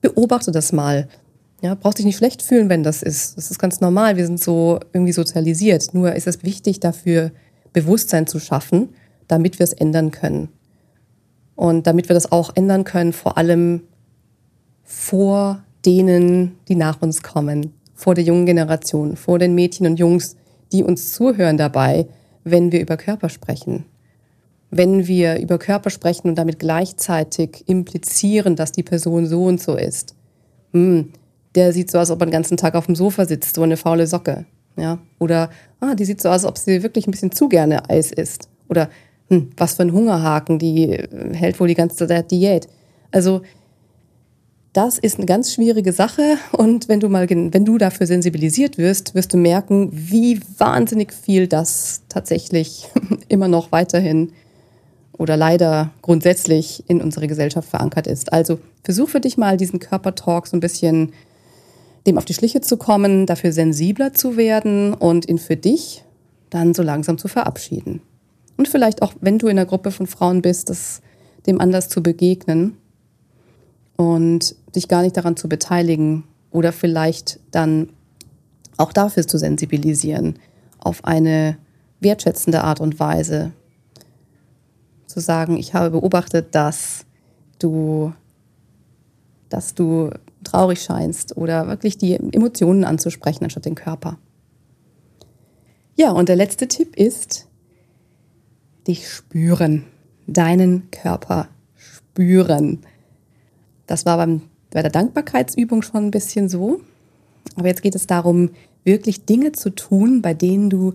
Beobachte 0.00 0.50
das 0.50 0.72
mal. 0.72 1.08
Ja, 1.62 1.74
brauchst 1.74 1.98
dich 1.98 2.06
nicht 2.06 2.16
schlecht 2.16 2.42
fühlen, 2.42 2.68
wenn 2.68 2.82
das 2.82 3.02
ist. 3.02 3.36
Das 3.36 3.50
ist 3.50 3.58
ganz 3.58 3.80
normal. 3.80 4.16
Wir 4.16 4.26
sind 4.26 4.40
so 4.40 4.80
irgendwie 4.92 5.12
sozialisiert. 5.12 5.94
Nur 5.94 6.14
ist 6.14 6.26
es 6.26 6.42
wichtig, 6.42 6.80
dafür 6.80 7.30
Bewusstsein 7.72 8.26
zu 8.26 8.38
schaffen, 8.38 8.90
damit 9.28 9.58
wir 9.58 9.64
es 9.64 9.72
ändern 9.72 10.10
können. 10.10 10.48
Und 11.54 11.86
damit 11.86 12.08
wir 12.08 12.14
das 12.14 12.30
auch 12.30 12.54
ändern 12.54 12.84
können, 12.84 13.12
vor 13.12 13.38
allem 13.38 13.82
vor 14.84 15.64
denen, 15.84 16.58
die 16.68 16.74
nach 16.74 17.00
uns 17.00 17.22
kommen, 17.22 17.72
vor 17.94 18.14
der 18.14 18.24
jungen 18.24 18.46
Generation, 18.46 19.16
vor 19.16 19.38
den 19.38 19.54
Mädchen 19.54 19.86
und 19.86 19.98
Jungs, 19.98 20.36
die 20.72 20.84
uns 20.84 21.12
zuhören 21.12 21.56
dabei, 21.56 22.06
wenn 22.44 22.72
wir 22.72 22.80
über 22.80 22.96
Körper 22.96 23.28
sprechen 23.28 23.84
wenn 24.70 25.06
wir 25.06 25.38
über 25.38 25.58
Körper 25.58 25.90
sprechen 25.90 26.28
und 26.28 26.36
damit 26.36 26.58
gleichzeitig 26.58 27.64
implizieren, 27.66 28.56
dass 28.56 28.72
die 28.72 28.82
Person 28.82 29.26
so 29.26 29.44
und 29.44 29.60
so 29.60 29.76
ist. 29.76 30.14
Hm, 30.72 31.12
der 31.54 31.72
sieht 31.72 31.90
so 31.90 31.98
aus, 31.98 32.10
als 32.10 32.10
ob 32.10 32.22
er 32.22 32.26
den 32.26 32.32
ganzen 32.32 32.56
Tag 32.56 32.74
auf 32.74 32.86
dem 32.86 32.96
Sofa 32.96 33.24
sitzt, 33.24 33.54
so 33.54 33.62
eine 33.62 33.76
faule 33.76 34.06
Socke. 34.06 34.44
Ja? 34.76 34.98
Oder, 35.18 35.50
ah, 35.80 35.94
die 35.94 36.04
sieht 36.04 36.20
so 36.20 36.28
aus, 36.28 36.44
als 36.44 36.46
ob 36.46 36.58
sie 36.58 36.82
wirklich 36.82 37.06
ein 37.06 37.12
bisschen 37.12 37.32
zu 37.32 37.48
gerne 37.48 37.88
Eis 37.88 38.12
isst. 38.12 38.48
Oder, 38.68 38.90
hm, 39.28 39.50
was 39.56 39.74
für 39.74 39.82
ein 39.82 39.92
Hungerhaken, 39.92 40.58
die 40.58 40.90
äh, 40.90 41.34
hält 41.34 41.58
wohl 41.60 41.68
die 41.68 41.74
ganze 41.74 42.06
Zeit 42.06 42.30
Diät. 42.30 42.68
Also, 43.12 43.42
das 44.76 44.98
ist 44.98 45.16
eine 45.16 45.24
ganz 45.24 45.54
schwierige 45.54 45.94
Sache 45.94 46.36
und 46.52 46.86
wenn 46.86 47.00
du 47.00 47.08
mal, 47.08 47.26
wenn 47.30 47.64
du 47.64 47.78
dafür 47.78 48.06
sensibilisiert 48.06 48.76
wirst, 48.76 49.14
wirst 49.14 49.32
du 49.32 49.38
merken, 49.38 49.88
wie 49.90 50.38
wahnsinnig 50.58 51.14
viel 51.14 51.48
das 51.48 52.02
tatsächlich 52.10 52.86
immer 53.28 53.48
noch 53.48 53.72
weiterhin 53.72 54.32
oder 55.16 55.38
leider 55.38 55.92
grundsätzlich 56.02 56.84
in 56.88 57.00
unserer 57.00 57.26
Gesellschaft 57.26 57.70
verankert 57.70 58.06
ist. 58.06 58.34
Also 58.34 58.58
versuch 58.84 59.08
für 59.08 59.20
dich 59.20 59.38
mal 59.38 59.56
diesen 59.56 59.78
Körpertalk 59.78 60.46
so 60.46 60.58
ein 60.58 60.60
bisschen 60.60 61.14
dem 62.06 62.18
auf 62.18 62.26
die 62.26 62.34
Schliche 62.34 62.60
zu 62.60 62.76
kommen, 62.76 63.24
dafür 63.24 63.52
sensibler 63.52 64.12
zu 64.12 64.36
werden 64.36 64.92
und 64.92 65.26
ihn 65.26 65.38
für 65.38 65.56
dich 65.56 66.04
dann 66.50 66.74
so 66.74 66.82
langsam 66.82 67.16
zu 67.16 67.28
verabschieden. 67.28 68.02
Und 68.58 68.68
vielleicht 68.68 69.00
auch, 69.00 69.14
wenn 69.22 69.38
du 69.38 69.46
in 69.46 69.58
einer 69.58 69.66
Gruppe 69.66 69.90
von 69.90 70.06
Frauen 70.06 70.42
bist, 70.42 70.68
das 70.68 71.00
dem 71.46 71.62
anders 71.62 71.88
zu 71.88 72.02
begegnen 72.02 72.76
und 73.96 74.54
dich 74.74 74.88
gar 74.88 75.02
nicht 75.02 75.16
daran 75.16 75.36
zu 75.36 75.48
beteiligen 75.48 76.24
oder 76.50 76.72
vielleicht 76.72 77.40
dann 77.50 77.90
auch 78.76 78.92
dafür 78.92 79.26
zu 79.26 79.38
sensibilisieren 79.38 80.38
auf 80.78 81.04
eine 81.04 81.56
wertschätzende 82.00 82.62
Art 82.62 82.80
und 82.80 83.00
Weise, 83.00 83.52
zu 85.06 85.20
sagen, 85.20 85.56
ich 85.56 85.72
habe 85.72 85.90
beobachtet, 85.90 86.54
dass 86.54 87.06
du, 87.58 88.12
dass 89.48 89.74
du 89.74 90.10
traurig 90.44 90.82
scheinst 90.82 91.36
oder 91.36 91.68
wirklich 91.68 91.96
die 91.96 92.14
Emotionen 92.14 92.84
anzusprechen 92.84 93.44
anstatt 93.44 93.64
den 93.64 93.74
Körper. 93.74 94.18
Ja, 95.96 96.10
und 96.10 96.28
der 96.28 96.36
letzte 96.36 96.68
Tipp 96.68 96.94
ist, 96.96 97.46
dich 98.86 99.08
spüren, 99.08 99.84
deinen 100.26 100.90
Körper 100.90 101.48
spüren. 101.74 102.80
Das 103.86 104.06
war 104.06 104.16
beim, 104.16 104.42
bei 104.70 104.82
der 104.82 104.90
Dankbarkeitsübung 104.90 105.82
schon 105.82 106.06
ein 106.06 106.10
bisschen 106.10 106.48
so. 106.48 106.80
Aber 107.56 107.68
jetzt 107.68 107.82
geht 107.82 107.94
es 107.94 108.06
darum, 108.06 108.50
wirklich 108.84 109.24
Dinge 109.24 109.52
zu 109.52 109.70
tun, 109.70 110.22
bei 110.22 110.34
denen 110.34 110.70
du 110.70 110.94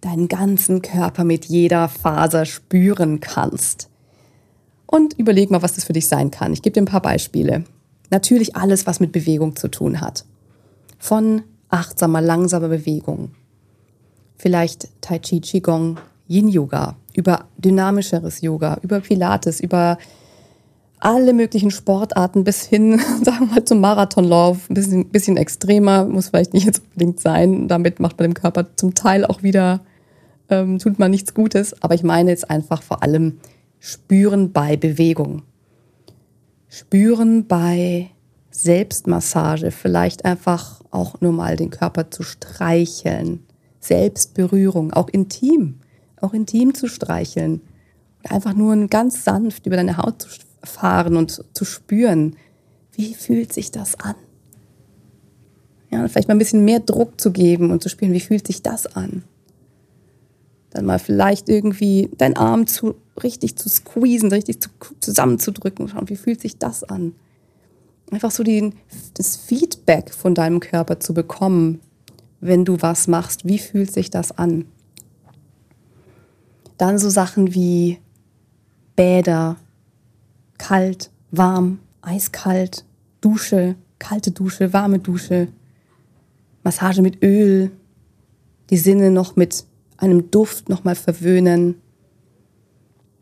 deinen 0.00 0.28
ganzen 0.28 0.82
Körper 0.82 1.24
mit 1.24 1.46
jeder 1.46 1.88
Faser 1.88 2.44
spüren 2.44 3.20
kannst. 3.20 3.88
Und 4.86 5.18
überleg 5.18 5.50
mal, 5.50 5.62
was 5.62 5.74
das 5.74 5.84
für 5.84 5.92
dich 5.92 6.06
sein 6.06 6.30
kann. 6.30 6.52
Ich 6.52 6.62
gebe 6.62 6.74
dir 6.74 6.82
ein 6.82 6.86
paar 6.86 7.02
Beispiele. 7.02 7.64
Natürlich 8.10 8.54
alles, 8.54 8.86
was 8.86 9.00
mit 9.00 9.12
Bewegung 9.12 9.56
zu 9.56 9.68
tun 9.68 10.00
hat. 10.00 10.24
Von 10.98 11.42
achtsamer, 11.68 12.20
langsamer 12.20 12.68
Bewegung. 12.68 13.32
Vielleicht 14.36 14.88
Tai 15.00 15.18
Chi, 15.18 15.40
Qigong, 15.40 15.98
Yin 16.28 16.48
Yoga, 16.48 16.96
über 17.14 17.46
dynamischeres 17.58 18.42
Yoga, 18.42 18.78
über 18.82 19.00
Pilates, 19.00 19.60
über 19.60 19.98
alle 20.98 21.32
möglichen 21.32 21.70
Sportarten 21.70 22.44
bis 22.44 22.64
hin, 22.64 22.98
sagen 23.22 23.48
wir 23.48 23.54
mal, 23.54 23.64
zum 23.64 23.80
Marathonlauf. 23.80 24.68
Ein 24.70 24.74
bisschen, 24.74 25.08
bisschen 25.08 25.36
extremer, 25.36 26.04
muss 26.04 26.28
vielleicht 26.28 26.54
nicht 26.54 26.66
jetzt 26.66 26.82
unbedingt 26.84 27.20
sein. 27.20 27.68
Damit 27.68 28.00
macht 28.00 28.18
man 28.18 28.28
dem 28.28 28.34
Körper 28.34 28.76
zum 28.76 28.94
Teil 28.94 29.24
auch 29.24 29.42
wieder, 29.42 29.80
ähm, 30.48 30.78
tut 30.78 30.98
man 30.98 31.10
nichts 31.10 31.34
Gutes. 31.34 31.82
Aber 31.82 31.94
ich 31.94 32.02
meine 32.02 32.30
jetzt 32.30 32.50
einfach 32.50 32.82
vor 32.82 33.02
allem 33.02 33.38
spüren 33.78 34.52
bei 34.52 34.76
Bewegung. 34.76 35.42
Spüren 36.68 37.46
bei 37.46 38.10
Selbstmassage. 38.50 39.70
Vielleicht 39.70 40.24
einfach 40.24 40.80
auch 40.90 41.20
nur 41.20 41.32
mal 41.32 41.56
den 41.56 41.70
Körper 41.70 42.10
zu 42.10 42.22
streicheln. 42.22 43.44
Selbstberührung, 43.80 44.92
auch 44.92 45.08
intim. 45.08 45.80
Auch 46.20 46.32
intim 46.32 46.74
zu 46.74 46.88
streicheln. 46.88 47.60
einfach 48.28 48.54
nur 48.54 48.74
ganz 48.88 49.22
sanft 49.22 49.66
über 49.66 49.76
deine 49.76 49.98
Haut 49.98 50.20
zu 50.20 50.30
fahren 50.62 51.16
und 51.16 51.44
zu 51.52 51.64
spüren, 51.64 52.36
wie 52.92 53.14
fühlt 53.14 53.52
sich 53.52 53.70
das 53.70 53.98
an? 54.00 54.14
Ja, 55.90 56.06
vielleicht 56.08 56.28
mal 56.28 56.34
ein 56.34 56.38
bisschen 56.38 56.64
mehr 56.64 56.80
Druck 56.80 57.20
zu 57.20 57.30
geben 57.30 57.70
und 57.70 57.82
zu 57.82 57.88
spüren, 57.88 58.12
wie 58.12 58.20
fühlt 58.20 58.46
sich 58.46 58.62
das 58.62 58.86
an? 58.96 59.22
Dann 60.70 60.84
mal 60.84 60.98
vielleicht 60.98 61.48
irgendwie 61.48 62.10
deinen 62.18 62.36
Arm 62.36 62.66
zu, 62.66 62.96
richtig 63.22 63.56
zu 63.56 63.68
squeezen, 63.68 64.30
richtig 64.30 64.60
zu, 64.60 64.68
zusammenzudrücken. 65.00 65.88
Schauen, 65.88 66.08
wie 66.08 66.16
fühlt 66.16 66.40
sich 66.40 66.58
das 66.58 66.84
an? 66.84 67.14
Einfach 68.10 68.30
so 68.30 68.42
die, 68.42 68.72
das 69.14 69.36
Feedback 69.36 70.12
von 70.12 70.34
deinem 70.34 70.60
Körper 70.60 71.00
zu 71.00 71.14
bekommen, 71.14 71.80
wenn 72.40 72.64
du 72.64 72.80
was 72.82 73.08
machst. 73.08 73.46
Wie 73.46 73.58
fühlt 73.58 73.92
sich 73.92 74.10
das 74.10 74.36
an? 74.36 74.66
Dann 76.78 76.98
so 76.98 77.08
Sachen 77.08 77.54
wie 77.54 77.98
Bäder, 78.96 79.56
kalt, 80.58 81.10
warm, 81.30 81.78
eiskalt, 82.02 82.84
Dusche, 83.20 83.76
kalte 83.98 84.30
Dusche, 84.30 84.72
warme 84.72 84.98
Dusche, 84.98 85.48
Massage 86.62 87.02
mit 87.02 87.22
Öl, 87.22 87.70
die 88.70 88.76
Sinne 88.76 89.10
noch 89.10 89.36
mit 89.36 89.64
einem 89.96 90.30
Duft 90.30 90.68
nochmal 90.68 90.94
verwöhnen. 90.94 91.76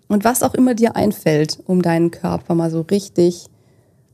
Und 0.08 0.24
was 0.24 0.42
auch 0.42 0.54
immer 0.54 0.74
dir 0.74 0.96
einfällt, 0.96 1.58
um 1.66 1.82
deinen 1.82 2.10
Körper 2.10 2.54
mal 2.54 2.70
so 2.70 2.82
richtig 2.82 3.46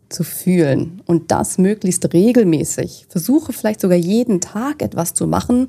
zu 0.08 0.24
fühlen. 0.24 1.02
Und 1.06 1.30
das 1.30 1.58
möglichst 1.58 2.12
regelmäßig. 2.12 3.06
Versuche 3.08 3.52
vielleicht 3.52 3.80
sogar 3.80 3.96
jeden 3.96 4.40
Tag 4.40 4.82
etwas 4.82 5.14
zu 5.14 5.26
machen, 5.26 5.68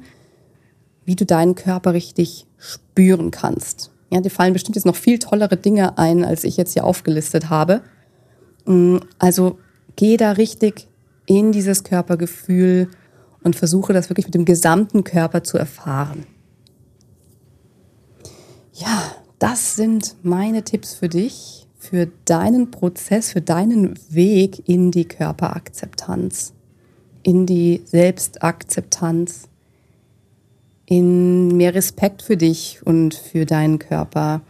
wie 1.05 1.15
du 1.15 1.25
deinen 1.25 1.55
Körper 1.55 1.93
richtig 1.93 2.47
spüren 2.57 3.31
kannst. 3.31 3.91
Ja, 4.11 4.19
dir 4.19 4.29
fallen 4.29 4.53
bestimmt 4.53 4.75
jetzt 4.75 4.85
noch 4.85 4.95
viel 4.95 5.19
tollere 5.19 5.55
Dinge 5.55 5.97
ein, 5.97 6.25
als 6.25 6.43
ich 6.43 6.57
jetzt 6.57 6.73
hier 6.73 6.83
aufgelistet 6.83 7.49
habe. 7.49 7.81
Mm, 8.65 8.97
also 9.17 9.57
geh 9.95 10.17
da 10.17 10.33
richtig 10.33 10.89
in 11.25 11.53
dieses 11.53 11.85
Körpergefühl 11.85 12.89
und 13.41 13.55
versuche 13.55 13.93
das 13.93 14.09
wirklich 14.09 14.25
mit 14.25 14.35
dem 14.35 14.43
gesamten 14.43 15.05
Körper 15.05 15.43
zu 15.43 15.57
erfahren. 15.57 16.25
Ja, 18.73 19.15
das 19.39 19.75
sind 19.75 20.15
meine 20.23 20.63
Tipps 20.63 20.93
für 20.93 21.07
dich, 21.07 21.67
für 21.77 22.09
deinen 22.25 22.69
Prozess, 22.69 23.31
für 23.31 23.41
deinen 23.41 23.97
Weg 24.09 24.67
in 24.67 24.91
die 24.91 25.05
Körperakzeptanz, 25.05 26.53
in 27.23 27.45
die 27.45 27.81
Selbstakzeptanz, 27.85 29.47
in 30.91 31.55
mehr 31.55 31.73
Respekt 31.73 32.21
für 32.21 32.35
dich 32.35 32.81
und 32.83 33.13
für 33.13 33.45
deinen 33.45 33.79
Körper, 33.79 34.41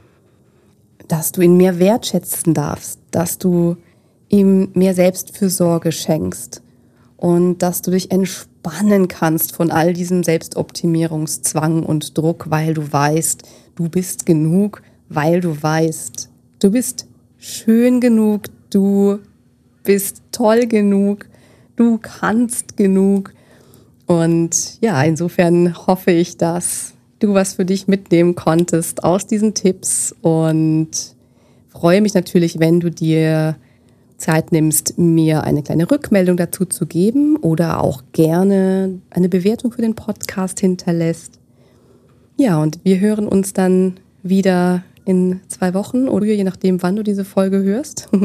dass 1.08 1.32
du 1.32 1.42
ihn 1.42 1.56
mehr 1.56 1.78
wertschätzen 1.78 2.56
darfst, 2.56 3.00
dass 3.12 3.38
du 3.38 3.78
ihm 4.28 4.70
mehr 4.74 4.96
Selbstfürsorge 4.96 5.92
schenkst 5.92 6.64
und 7.16 7.60
dass 7.60 7.84
du 7.84 7.92
dich 7.92 8.10
entspannen 8.10 9.08
kannst 9.08 9.56
von 9.56 9.70
all 9.70 9.94
diesem 9.94 10.24
Selbstoptimierungszwang 10.24 11.84
und 11.84 12.18
Druck, 12.18 12.50
weil 12.50 12.74
du 12.74 12.92
weißt, 12.92 13.44
du 13.76 13.90
bist 13.90 14.26
genug, 14.26 14.82
weil 15.10 15.42
du 15.42 15.62
weißt, 15.62 16.28
du 16.60 16.72
bist 16.72 17.06
schön 17.38 18.02
genug, 18.02 18.46
du 18.72 19.20
bist 19.84 20.24
toll 20.32 20.66
genug, 20.66 21.28
du 21.76 22.00
kannst 22.00 22.78
genug 22.78 23.32
und 24.12 24.82
ja, 24.82 25.02
insofern 25.04 25.88
hoffe 25.88 26.12
ich, 26.12 26.36
dass 26.36 26.96
du 27.20 27.34
was 27.34 27.54
für 27.54 27.64
dich 27.64 27.88
mitnehmen 27.88 28.36
konntest 28.36 29.06
aus 29.06 29.26
diesen 29.26 29.54
Tipps 29.54 30.14
und 30.22 30.90
freue 31.70 32.02
mich 32.02 32.14
natürlich, 32.14 32.60
wenn 32.60 32.82
du 32.82 32.92
dir 32.92 33.56
Zeit 34.18 34.52
nimmst, 34.52 34.98
mir 34.98 35.46
eine 35.46 35.64
kleine 35.64 35.90
Rückmeldung 35.90 36.36
dazu 36.36 36.66
zu 36.66 36.88
geben 36.88 37.38
oder 37.38 37.82
auch 37.82 38.04
gerne 38.12 39.00
eine 39.12 39.30
Bewertung 39.30 39.72
für 39.72 39.82
den 39.82 39.96
Podcast 39.96 40.60
hinterlässt. 40.60 41.40
Ja, 42.36 42.62
und 42.62 42.80
wir 42.84 43.00
hören 43.00 43.30
uns 43.30 43.54
dann 43.54 43.98
wieder 44.24 44.84
in 45.06 45.40
zwei 45.48 45.74
Wochen 45.74 46.10
oder 46.10 46.26
je 46.26 46.44
nachdem, 46.44 46.84
wann 46.84 46.98
du 46.98 47.04
diese 47.04 47.24
Folge 47.24 47.64
hörst. 47.64 48.10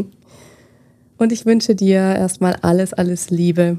Und 1.18 1.32
ich 1.32 1.46
wünsche 1.46 1.74
dir 1.74 2.00
erstmal 2.00 2.56
alles, 2.60 2.92
alles 2.92 3.30
Liebe 3.30 3.78